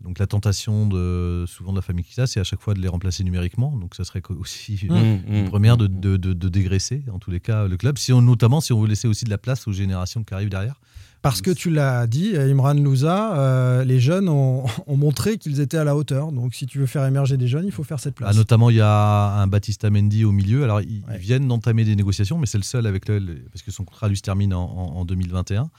Donc 0.03 0.19
la 0.19 0.27
tentation 0.27 0.87
de 0.87 1.45
souvent 1.47 1.71
de 1.73 1.77
la 1.79 1.83
famille 1.83 2.05
Kita, 2.05 2.27
c'est 2.27 2.41
à 2.41 2.45
chaque 2.45 2.61
fois 2.61 2.75
de 2.75 2.81
les 2.81 2.89
remplacer 2.89 3.23
numériquement. 3.25 3.77
Donc 3.77 3.95
ça 3.95 4.05
serait 4.05 4.23
aussi 4.31 4.79
Mmh, 4.89 4.95
une 5.29 5.45
mmh, 5.45 5.49
première 5.49 5.77
de, 5.77 5.87
mmh. 5.87 6.01
de, 6.01 6.17
de- 6.17 6.33
de 6.33 6.49
dégraisser, 6.49 7.03
en 7.13 7.19
tous 7.19 7.31
les 7.31 7.41
cas, 7.41 7.67
le 7.69 7.77
club. 7.77 7.99
Si 7.99 8.13
on, 8.13 8.21
notamment 8.23 8.61
si 8.61 8.73
on 8.73 8.81
veut 8.81 8.89
laisser 8.89 9.07
aussi 9.09 9.25
de 9.25 9.31
la 9.31 9.39
place 9.39 9.69
aux 9.69 9.73
générations 9.73 10.25
qui 10.25 10.35
arrivent 10.35 10.49
derrière. 10.51 10.81
Parce 11.23 11.41
que 11.41 11.53
tu 11.53 11.71
l'as 11.71 12.09
dit, 12.09 12.37
Imran 12.37 12.75
Louza, 12.75 13.39
euh, 13.39 13.85
les 13.85 14.01
jeunes 14.01 14.29
ont, 14.29 14.65
ont 14.89 14.97
montré 14.97 15.39
qu'ils 15.39 15.61
étaient 15.61 15.77
à 15.77 15.85
la 15.85 15.95
hauteur. 15.95 16.33
Donc 16.33 16.53
si 16.53 16.67
tu 16.67 16.81
veux 16.81 16.87
faire 16.87 17.07
émerger 17.07 17.37
des 17.37 17.47
jeunes, 17.47 17.65
il 17.65 17.71
faut 17.71 17.85
faire 17.85 18.01
cette 18.01 18.15
Ah, 18.19 18.25
place. 18.25 18.37
notamment, 18.37 18.71
il 18.71 18.77
y 18.77 18.81
a 18.81 19.35
un 19.37 19.47
Baptista 19.47 19.89
Mendy 19.89 20.25
au 20.25 20.33
milieu. 20.33 20.65
Alors, 20.65 20.81
ils, 20.81 21.05
Ouais. 21.07 21.15
ils 21.15 21.19
viennent 21.21 21.47
d'entamer 21.47 21.85
des 21.85 21.95
négociations, 21.95 22.39
mais 22.39 22.47
c'est 22.47 22.59
le 22.59 22.65
seul 22.65 22.89
avec 22.89 23.07
le, 23.09 23.21
parce 23.53 23.63
que 23.63 23.71
son 23.71 23.85
contrat 23.85 24.09
lui 24.09 24.17
se 24.17 24.23
termine 24.23 24.53
en, 24.53 24.65
en- 24.65 24.97
en 24.97 25.05
2021. 25.05 25.71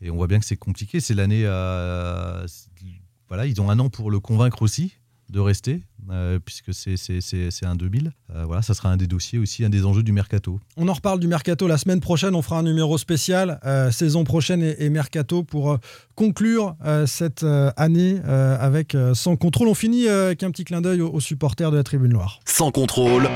Et 0.00 0.10
on 0.10 0.16
voit 0.16 0.26
bien 0.26 0.40
que 0.40 0.44
c'est 0.46 0.56
compliqué. 0.56 0.98
C'est 0.98 1.14
l'année. 1.14 1.42
euh, 1.44 2.44
voilà, 3.28 3.46
ils 3.46 3.60
ont 3.60 3.70
un 3.70 3.78
an 3.78 3.88
pour 3.88 4.10
le 4.10 4.20
convaincre 4.20 4.62
aussi 4.62 4.92
de 5.30 5.40
rester, 5.40 5.82
euh, 6.10 6.38
puisque 6.42 6.72
c'est 6.72 7.66
un 7.66 7.74
2000. 7.74 8.12
Euh, 8.34 8.44
voilà, 8.46 8.62
ça 8.62 8.72
sera 8.72 8.88
un 8.90 8.96
des 8.96 9.06
dossiers 9.06 9.38
aussi, 9.38 9.62
un 9.62 9.68
des 9.68 9.84
enjeux 9.84 10.02
du 10.02 10.12
mercato. 10.12 10.58
On 10.78 10.88
en 10.88 10.94
reparle 10.94 11.20
du 11.20 11.26
mercato 11.26 11.66
la 11.66 11.76
semaine 11.76 12.00
prochaine. 12.00 12.34
On 12.34 12.40
fera 12.40 12.58
un 12.58 12.62
numéro 12.62 12.96
spécial 12.96 13.60
euh, 13.66 13.90
saison 13.90 14.24
prochaine 14.24 14.62
et, 14.62 14.76
et 14.78 14.88
mercato 14.88 15.42
pour 15.42 15.72
euh, 15.72 15.76
conclure 16.14 16.76
euh, 16.84 17.04
cette 17.06 17.42
euh, 17.42 17.70
année 17.76 18.20
euh, 18.24 18.56
avec 18.58 18.94
euh, 18.94 19.12
sans 19.12 19.36
contrôle. 19.36 19.68
On 19.68 19.74
finit 19.74 20.08
euh, 20.08 20.28
avec 20.28 20.42
un 20.44 20.50
petit 20.50 20.64
clin 20.64 20.80
d'œil 20.80 21.02
aux, 21.02 21.10
aux 21.10 21.20
supporters 21.20 21.70
de 21.70 21.76
la 21.76 21.82
Tribune 21.84 22.12
Noire. 22.12 22.40
Sans 22.46 22.70
contrôle. 22.70 23.28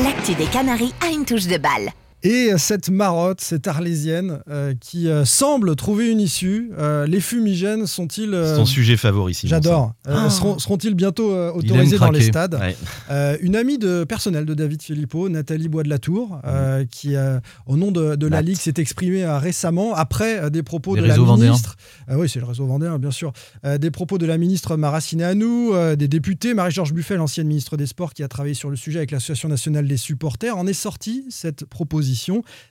L'actu 0.00 0.36
des 0.36 0.46
Canaries 0.46 0.94
a 1.04 1.10
une 1.10 1.24
touche 1.24 1.48
de 1.48 1.58
balle. 1.58 1.90
Et 2.24 2.52
euh, 2.52 2.58
cette 2.58 2.90
marotte, 2.90 3.40
cette 3.40 3.68
arlésienne 3.68 4.40
euh, 4.50 4.74
qui 4.80 5.08
euh, 5.08 5.24
semble 5.24 5.76
trouver 5.76 6.10
une 6.10 6.20
issue. 6.20 6.72
Euh, 6.76 7.06
les 7.06 7.20
fumigènes 7.20 7.86
sont-ils 7.86 8.30
C'est 8.30 8.36
euh, 8.36 8.56
ton 8.56 8.64
sujet 8.66 8.96
favori, 8.96 9.34
Simon, 9.34 9.50
J'adore. 9.50 9.92
Euh, 10.08 10.14
Ah. 10.26 10.30
seront, 10.30 10.58
seront-ils 10.58 10.94
bientôt 10.94 11.32
euh, 11.32 11.52
autorisés 11.52 11.96
dans 11.96 12.10
les 12.10 12.22
stades. 12.22 12.54
Ouais. 12.56 12.76
Euh, 13.10 13.36
une 13.40 13.54
amie 13.54 13.78
de 13.78 14.02
personnel 14.02 14.46
de 14.46 14.54
David 14.54 14.82
Filippo, 14.82 15.28
Nathalie 15.28 15.68
Bois 15.68 15.84
de 15.84 15.88
la 15.88 15.98
Tour, 15.98 16.40
euh, 16.44 16.84
qui, 16.90 17.14
euh, 17.14 17.38
au 17.66 17.76
nom 17.76 17.92
de, 17.92 18.16
de 18.16 18.26
la. 18.26 18.42
Ligue, 18.42 18.56
s'est 18.56 18.74
exprimée 18.78 19.24
euh, 19.24 19.38
récemment 19.38 19.94
après 19.94 20.40
euh, 20.40 20.50
des 20.50 20.62
propos 20.64 20.96
Les 20.96 21.02
de 21.02 21.06
la 21.06 21.16
ministre. 21.16 21.76
Euh, 22.10 22.16
oui, 22.16 22.28
c'est 22.28 22.40
le 22.40 22.46
réseau 22.46 22.66
vendéen, 22.66 22.98
bien 22.98 23.10
sûr. 23.12 23.32
Euh, 23.64 23.78
des 23.78 23.90
propos 23.92 24.18
de 24.18 24.26
la 24.26 24.38
ministre 24.38 24.76
Maraciné 24.76 25.22
Anou, 25.24 25.72
euh, 25.74 25.94
des 25.94 26.08
députés, 26.08 26.54
Marie-Georges 26.54 26.92
Buffet, 26.92 27.16
l'ancienne 27.16 27.46
ministre 27.46 27.76
des 27.76 27.86
Sports, 27.86 28.12
qui 28.14 28.22
a 28.24 28.28
travaillé 28.28 28.54
sur 28.54 28.70
le 28.70 28.76
sujet 28.76 28.98
avec 28.98 29.10
l'Association 29.12 29.48
nationale 29.48 29.86
des 29.86 29.96
supporters, 29.96 30.56
en 30.56 30.66
est 30.66 30.72
sortie 30.72 31.24
cette 31.30 31.64
proposition 31.64 32.07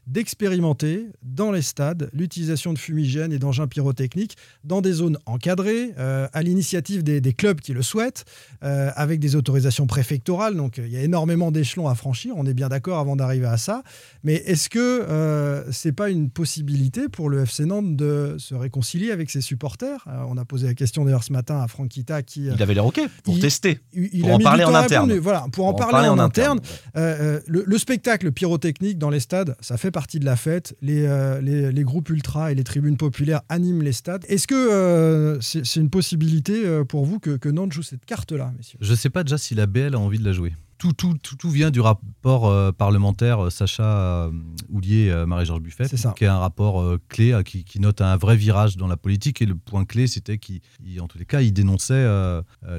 d'expérimenter 0.07 1.07
dans 1.23 1.51
les 1.51 1.61
stades 1.61 2.09
l'utilisation 2.13 2.73
de 2.73 2.79
fumigènes 2.79 3.31
et 3.31 3.39
d'engins 3.39 3.67
pyrotechniques 3.67 4.35
dans 4.63 4.81
des 4.81 4.93
zones 4.93 5.17
encadrées, 5.25 5.93
euh, 5.97 6.27
à 6.33 6.41
l'initiative 6.43 7.03
des, 7.03 7.21
des 7.21 7.33
clubs 7.33 7.59
qui 7.61 7.73
le 7.73 7.81
souhaitent, 7.81 8.25
euh, 8.63 8.89
avec 8.95 9.19
des 9.19 9.35
autorisations 9.35 9.87
préfectorales. 9.87 10.55
Donc 10.55 10.79
euh, 10.79 10.87
il 10.87 10.93
y 10.93 10.97
a 10.97 11.01
énormément 11.01 11.51
d'échelons 11.51 11.87
à 11.87 11.95
franchir, 11.95 12.33
on 12.35 12.45
est 12.45 12.53
bien 12.53 12.69
d'accord 12.69 12.99
avant 12.99 13.15
d'arriver 13.15 13.45
à 13.45 13.57
ça. 13.57 13.83
Mais 14.23 14.35
est-ce 14.45 14.69
que 14.69 15.65
c'est 15.71 15.91
pas 15.91 16.09
une 16.09 16.29
possibilité 16.29 17.09
pour 17.09 17.29
le 17.29 17.43
FC 17.43 17.65
Nantes 17.65 17.95
de 17.95 18.35
se 18.39 18.55
réconcilier 18.55 19.11
avec 19.11 19.29
ses 19.29 19.41
supporters? 19.41 20.05
On 20.29 20.37
a 20.37 20.45
posé 20.45 20.67
la 20.67 20.73
question 20.73 21.05
d'ailleurs 21.05 21.23
ce 21.23 21.31
matin 21.33 21.61
à 21.61 21.67
Franck 21.67 21.89
Kita 21.89 22.23
qui... 22.23 22.45
Il 22.47 22.61
avait 22.61 22.73
l'air 22.73 22.85
OK 22.85 22.99
pour 23.23 23.35
Il- 23.35 23.41
tester. 23.41 23.79
il 23.93 24.09
il 24.13 24.21
Pour 24.21 24.33
en 24.33 24.39
parler 24.39 24.63
en 24.63 24.73
interne. 24.73 25.05
répondre. 25.09 25.21
Voilà, 25.23 25.45
pour 25.51 25.67
en 25.67 25.73
parler, 25.73 26.07
en, 26.07 26.19
interne. 26.19 26.59
ouais. 26.59 27.01
Euh, 27.01 27.39
le, 27.47 27.63
le 27.65 27.77
spectacle 27.77 28.31
pyrotechnique 28.31 28.97
dans 28.97 29.09
les 29.09 29.19
stades, 29.27 29.57
ça 29.59 29.75
fait 29.75 29.91
partie 29.91 30.19
de 30.19 30.25
la 30.25 30.37
fête. 30.37 30.73
Les, 30.81 31.05
euh, 31.05 31.41
les, 31.41 31.83
groupes 31.83 32.09
ultra 32.09 32.49
et 32.51 32.55
les 32.55 32.63
tribunes 32.63 32.95
populaires 32.95 33.41
animent 33.49 33.83
les 33.83 33.91
stades. 33.91 34.23
Est-ce 34.29 34.47
que 34.47 34.55
euh, 34.55 35.39
c'est 35.41 35.65
c'est 35.65 35.81
une 35.81 35.89
possibilité 35.89 36.65
euh, 36.65 36.85
pour 36.85 37.05
vous 37.05 37.19
que, 37.19 37.35
que 37.35 37.49
Nantes 37.49 37.73
joue 37.73 37.83
cette 37.83 38.05
carte-là, 38.05 38.53
messieurs? 38.55 38.79
Je 38.81 38.91
ne 38.91 38.95
sais 38.95 39.09
pas 39.09 39.23
déjà 39.23 39.37
si 39.37 39.53
la 39.53 39.65
BL 39.65 39.95
a 39.95 39.99
envie 39.99 40.17
de 40.17 40.23
la 40.23 40.31
jouer. 40.31 40.53
Tout, 40.77 40.93
tout, 40.93 41.15
tout, 41.21 41.35
tout 41.35 41.49
vient 41.49 41.71
du 41.71 41.79
rapport 41.79 42.47
euh, 42.47 42.71
parlementaire 42.71 43.45
euh, 43.45 43.49
Sacha 43.49 44.29
Houlier, 44.69 45.09
euh, 45.09 45.25
Marie-Georges 45.25 45.61
Buffet, 45.61 45.87
ça. 45.97 46.13
qui 46.17 46.23
est 46.23 46.27
un 46.27 46.37
rapport 46.39 46.81
euh, 46.81 46.99
clé 47.09 47.39
qui, 47.45 47.63
qui 47.63 47.79
note 47.79 48.01
un 48.01 48.15
vrai 48.17 48.35
virage 48.35 48.77
dans 48.77 48.87
la 48.87 48.97
politique. 48.97 49.41
Et 49.41 49.45
le 49.45 49.55
point 49.55 49.85
clé, 49.85 50.07
c'était 50.07 50.37
qu'il, 50.37 50.61
il- 50.85 51.01
en 51.01 51.07
tous 51.07 51.17
les 51.17 51.25
cas, 51.25 51.41
il 51.41 51.51
dénonçait 51.53 52.05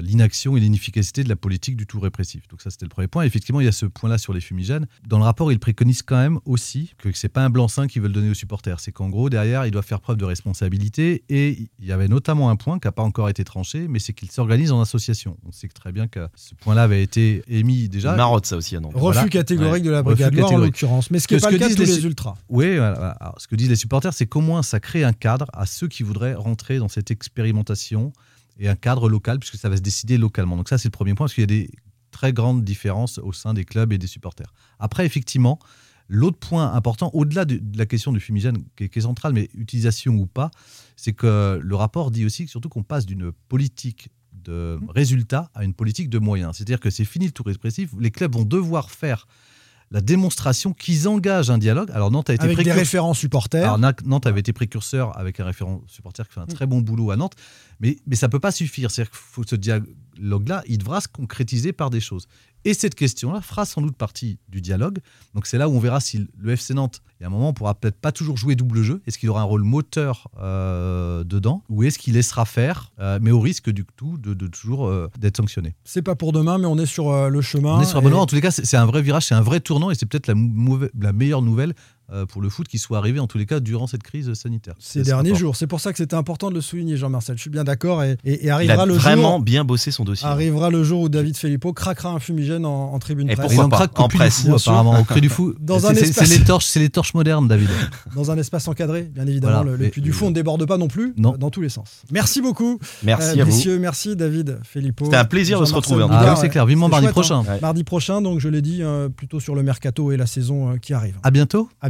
l'inaction 0.01 0.55
et 0.57 0.59
l'inefficacité 0.59 1.23
de 1.23 1.29
la 1.29 1.35
politique 1.35 1.75
du 1.75 1.85
tout 1.85 1.99
répressif. 1.99 2.47
Donc 2.47 2.61
ça, 2.61 2.69
c'était 2.69 2.85
le 2.85 2.89
premier 2.89 3.07
point. 3.07 3.23
Effectivement, 3.23 3.59
il 3.61 3.65
y 3.65 3.67
a 3.69 3.71
ce 3.71 3.85
point-là 3.85 4.17
sur 4.17 4.33
les 4.33 4.41
fumigènes. 4.41 4.87
Dans 5.07 5.17
le 5.17 5.23
rapport, 5.23 5.51
il 5.51 5.59
préconise 5.59 6.01
quand 6.03 6.17
même 6.17 6.39
aussi 6.45 6.93
que 6.97 7.11
c'est 7.13 7.29
pas 7.29 7.43
un 7.43 7.49
blanc-seing 7.49 7.87
qu'ils 7.87 8.01
veulent 8.01 8.11
donner 8.13 8.29
aux 8.29 8.33
supporters. 8.35 8.79
C'est 8.79 8.91
qu'en 8.91 9.09
gros, 9.09 9.29
derrière, 9.29 9.65
ils 9.65 9.71
doivent 9.71 9.85
faire 9.85 10.01
preuve 10.01 10.17
de 10.17 10.25
responsabilité. 10.25 11.23
Et 11.29 11.69
il 11.79 11.85
y 11.85 11.91
avait 11.91 12.07
notamment 12.07 12.49
un 12.49 12.55
point 12.55 12.79
qui 12.79 12.87
n'a 12.87 12.91
pas 12.91 13.03
encore 13.03 13.29
été 13.29 13.43
tranché, 13.43 13.87
mais 13.87 13.99
c'est 13.99 14.13
qu'ils 14.13 14.31
s'organisent 14.31 14.71
en 14.71 14.81
association. 14.81 15.37
On 15.45 15.51
sait 15.51 15.67
que 15.67 15.73
très 15.73 15.91
bien 15.91 16.07
que 16.07 16.27
ce 16.35 16.55
point-là 16.55 16.83
avait 16.83 17.03
été 17.03 17.43
émis 17.47 17.88
déjà. 17.89 18.15
Marotte, 18.15 18.45
ça 18.45 18.55
aussi 18.57 18.75
à 18.75 18.79
Nantes. 18.79 18.93
Refus 18.93 19.01
Voilà. 19.13 19.29
catégorique 19.29 19.83
de 19.83 19.89
la 19.91 20.03
Brigade 20.03 20.33
Loire 20.33 20.51
en 20.53 20.57
l'occurrence. 20.57 21.11
Mais 21.11 21.19
ce 21.19 21.27
qui 21.27 21.33
n'est 21.33 21.39
Que 21.39 21.43
pas 21.45 21.49
ce 21.49 21.53
le 21.53 21.59
cas 21.59 21.69
de 21.69 21.73
tous 21.75 21.81
les 21.81 21.95
les- 21.97 22.05
ultras. 22.05 22.35
Oui, 22.49 22.77
voilà. 22.77 23.09
Alors, 23.19 23.35
ce 23.39 23.47
que 23.47 23.55
disent 23.55 23.69
les 23.69 23.75
supporters, 23.75 24.13
c'est 24.13 24.25
qu'au 24.27 24.41
moins 24.41 24.63
ça 24.63 24.79
crée 24.79 25.03
un 25.03 25.13
cadre 25.13 25.45
à 25.53 25.65
ceux 25.65 25.87
qui 25.87 26.03
voudraient 26.03 26.33
rentrer 26.35 26.77
dans 26.79 26.87
cette 26.87 27.11
expérimentation 27.11 28.13
et 28.59 28.67
un 28.67 28.75
cadre 28.75 29.09
local, 29.09 29.39
puisque 29.39 29.55
ça 29.57 29.69
va 29.69 29.77
se 29.77 29.81
décider 29.81 30.17
localement. 30.17 30.57
Donc 30.57 30.69
ça, 30.69 30.77
c'est 30.77 30.87
le 30.87 30.91
premier 30.91 31.13
point, 31.13 31.25
parce 31.25 31.33
qu'il 31.33 31.41
y 31.41 31.43
a 31.43 31.47
des 31.47 31.69
très 32.11 32.33
grandes 32.33 32.63
différences 32.63 33.17
au 33.19 33.31
sein 33.31 33.53
des 33.53 33.63
clubs 33.65 33.93
et 33.93 33.97
des 33.97 34.07
supporters. 34.07 34.51
Après, 34.79 35.05
effectivement, 35.05 35.59
l'autre 36.09 36.39
point 36.39 36.73
important, 36.73 37.09
au-delà 37.13 37.45
de, 37.45 37.61
la 37.77 37.85
question 37.85 38.11
du 38.11 38.19
fumigène, 38.19 38.57
qui 38.75 38.83
est, 38.83 39.01
centrale, 39.01 39.31
mais 39.33 39.49
utilisation 39.53 40.15
ou 40.15 40.25
pas, 40.25 40.51
c'est 40.97 41.13
que 41.13 41.59
le 41.61 41.75
rapport 41.75 42.11
dit 42.11 42.25
aussi 42.25 42.47
surtout 42.47 42.67
qu'on 42.67 42.83
passe 42.83 43.05
d'une 43.05 43.31
politique 43.47 44.09
de 44.43 44.79
résultats 44.89 45.49
à 45.53 45.63
une 45.63 45.73
politique 45.73 46.09
de 46.09 46.19
moyens. 46.19 46.57
C'est-à-dire 46.57 46.79
que 46.79 46.89
c'est 46.89 47.05
fini 47.05 47.25
le 47.25 47.31
tout 47.31 47.43
répressif. 47.43 47.91
Les 47.99 48.11
clubs 48.11 48.33
vont 48.33 48.45
devoir 48.45 48.91
faire 48.91 49.27
la 49.91 50.01
démonstration 50.01 50.73
qu'ils 50.73 51.07
engagent 51.07 51.49
un 51.49 51.57
dialogue. 51.57 51.89
Alors 51.91 52.11
Nantes 52.11 52.29
a 52.29 52.33
été 52.33 52.43
Avec 52.43 52.63
des 52.63 52.71
référents 52.71 53.13
supporters. 53.13 53.73
alors 53.73 53.93
Nantes 54.05 54.27
avait 54.27 54.39
été 54.39 54.53
précurseur 54.53 55.17
avec 55.17 55.39
un 55.39 55.45
référent 55.45 55.81
supporter 55.87 56.27
qui 56.27 56.35
fait 56.35 56.39
un 56.39 56.45
très 56.45 56.67
bon 56.67 56.81
boulot 56.81 57.11
à 57.11 57.15
Nantes, 57.15 57.35
mais, 57.79 57.97
mais 58.05 58.15
ça 58.15 58.27
ne 58.27 58.31
peut 58.31 58.39
pas 58.39 58.51
suffire. 58.51 58.91
C'est-à-dire 58.91 59.11
qu'il 59.11 59.19
faut 59.19 59.43
ce 59.43 59.55
dialogue-là, 60.19 60.63
il 60.67 60.77
devra 60.77 61.01
se 61.01 61.07
concrétiser 61.07 61.73
par 61.73 61.89
des 61.89 61.99
choses. 61.99 62.27
Et 62.65 62.73
cette 62.73 62.95
question-là 62.95 63.41
fera 63.41 63.65
sans 63.65 63.81
doute 63.81 63.95
partie 63.95 64.37
du 64.49 64.61
dialogue. 64.61 64.99
Donc 65.33 65.47
c'est 65.47 65.57
là 65.57 65.69
où 65.69 65.73
on 65.73 65.79
verra 65.79 66.01
si 66.01 66.27
le 66.37 66.51
FC 66.51 66.73
Nantes, 66.73 67.01
il 67.19 67.23
y 67.23 67.25
a 67.25 67.27
un 67.27 67.31
moment, 67.31 67.53
pourra 67.53 67.73
peut-être 67.73 67.99
pas 67.99 68.11
toujours 68.11 68.37
jouer 68.37 68.55
double 68.55 68.81
jeu. 68.81 69.01
Est-ce 69.07 69.17
qu'il 69.17 69.29
aura 69.29 69.41
un 69.41 69.45
rôle 69.45 69.63
moteur 69.63 70.27
euh, 70.39 71.23
dedans? 71.23 71.63
Ou 71.69 71.83
est-ce 71.83 71.97
qu'il 71.97 72.15
laissera 72.15 72.45
faire, 72.45 72.91
euh, 72.99 73.19
mais 73.21 73.31
au 73.31 73.39
risque 73.39 73.69
du 73.69 73.85
tout 73.95 74.17
de, 74.17 74.33
de 74.33 74.47
toujours 74.47 74.87
euh, 74.87 75.09
d'être 75.17 75.37
sanctionné? 75.37 75.75
C'est 75.85 76.01
pas 76.01 76.15
pour 76.15 76.33
demain, 76.33 76.57
mais 76.57 76.65
on 76.65 76.77
est 76.77 76.85
sur 76.85 77.09
euh, 77.09 77.29
le 77.29 77.41
chemin. 77.41 77.77
On 77.77 77.81
est 77.81 77.85
sur 77.85 77.99
un 77.99 78.09
Et-. 78.09 78.13
En 78.13 78.25
tous 78.25 78.35
les 78.35 78.41
cas, 78.41 78.51
c'est 78.51 78.77
un 78.77 78.85
vrai 78.85 79.01
virage, 79.01 79.27
c'est 79.27 79.35
un 79.35 79.41
vrai 79.41 79.61
tournant 79.61 79.89
et 79.89 79.95
c'est 79.95 80.05
peut-être 80.05 80.27
la, 80.27 81.13
meilleure 81.13 81.41
nouvelle 81.41 81.73
pour 82.27 82.41
le 82.41 82.49
foot 82.49 82.67
qui 82.67 82.77
soit 82.77 82.97
arrivée 82.97 83.19
en 83.19 83.27
tous 83.27 83.37
les 83.37 83.45
cas 83.45 83.59
durant 83.59 83.87
cette 83.87 84.03
crise 84.03 84.33
sanitaire. 84.33 84.73
ces 84.79 85.03
derniers 85.03 85.35
jours. 85.35 85.55
C'est 85.55 85.67
pour 85.67 85.79
ça 85.79 85.91
que 85.91 85.97
c'était 85.97 86.15
important 86.15 86.49
de 86.49 86.55
le 86.55 86.61
souligner, 86.61 86.97
Jean-Marcel. 86.97 87.35
Je 87.37 87.41
suis 87.41 87.49
bien 87.49 87.63
d'accord. 87.63 88.03
Et, 88.03 88.17
et- 88.23 88.33
et 88.33 88.43
Il 88.45 88.49
arrivera 88.51 88.83
a 88.83 88.85
le 88.85 88.93
vraiment 88.93 89.35
jour. 89.37 89.41
bien 89.41 89.63
bossé 89.63 89.91
son 89.91 90.03
dossier. 90.03 90.27
Arrivera 90.27 90.69
le 90.69 90.83
jour 90.83 91.01
où 91.01 91.09
David 91.09 91.37
Filippo 91.37 91.73
craquera 91.73 92.09
un 92.09 92.19
fumigène 92.19 92.65
en, 92.65 92.93
en 92.93 92.99
tribune 92.99 93.29
Et 93.29 93.35
presse. 93.35 93.51
Il 93.51 93.57
pourquoi 93.57 93.87
pas, 93.87 94.03
en 94.03 94.07
presse, 94.07 94.41
fou, 94.41 94.55
apparemment, 94.55 94.99
au 94.99 95.03
Puy 95.03 95.21
du 95.21 95.29
fou. 95.29 95.53
Dans 95.59 95.79
C'est- 95.79 95.87
un 95.87 95.91
espace. 95.91 96.27
C'est 96.29 96.37
les 96.37 96.43
torches, 96.43 96.65
c'est 96.65 96.79
les 96.79 96.89
torches 96.89 97.13
modernes, 97.13 97.47
David. 97.47 97.69
Dans 98.15 98.31
un 98.31 98.37
espace 98.37 98.67
encadré, 98.67 99.03
bien 99.03 99.27
évidemment. 99.27 99.63
Voilà. 99.63 99.77
Le, 99.77 99.85
le 99.95 100.01
du 100.01 100.11
fou, 100.13 100.25
on 100.25 100.29
ne 100.29 100.35
déborde 100.35 100.65
pas 100.65 100.77
non 100.77 100.87
plus, 100.87 101.13
Non. 101.17 101.33
euh, 101.33 101.37
dans 101.37 101.49
tous 101.49 101.61
les 101.61 101.69
sens. 101.69 102.03
Merci 102.11 102.41
beaucoup, 102.41 102.79
Merci 103.03 103.37
euh, 103.39 103.41
à 103.41 103.45
vous. 103.45 103.51
messieurs. 103.51 103.79
Merci, 103.79 104.15
David 104.15 104.59
Filippo. 104.63 105.05
C'était 105.05 105.17
un 105.17 105.25
plaisir 105.25 105.59
de 105.59 105.65
se 105.65 105.73
retrouver, 105.73 106.03
en 106.03 106.07
tout 106.07 106.13
Ah, 106.17 106.35
c'est 106.35 106.49
clair. 106.49 106.65
Vivement 106.65 106.87
mardi 106.89 107.05
chouette, 107.05 107.13
prochain. 107.13 107.43
Mardi 107.61 107.83
prochain, 107.83 108.21
donc 108.21 108.39
je 108.39 108.47
l'ai 108.49 108.61
dit, 108.61 108.79
euh, 108.81 109.09
plutôt 109.09 109.39
sur 109.39 109.55
le 109.55 109.63
mercato 109.63 110.11
et 110.11 110.17
la 110.17 110.25
saison 110.25 110.71
euh, 110.71 110.77
qui 110.77 110.93
arrive. 110.93 111.15
À 111.23 111.31
bientôt. 111.31 111.69
À 111.81 111.89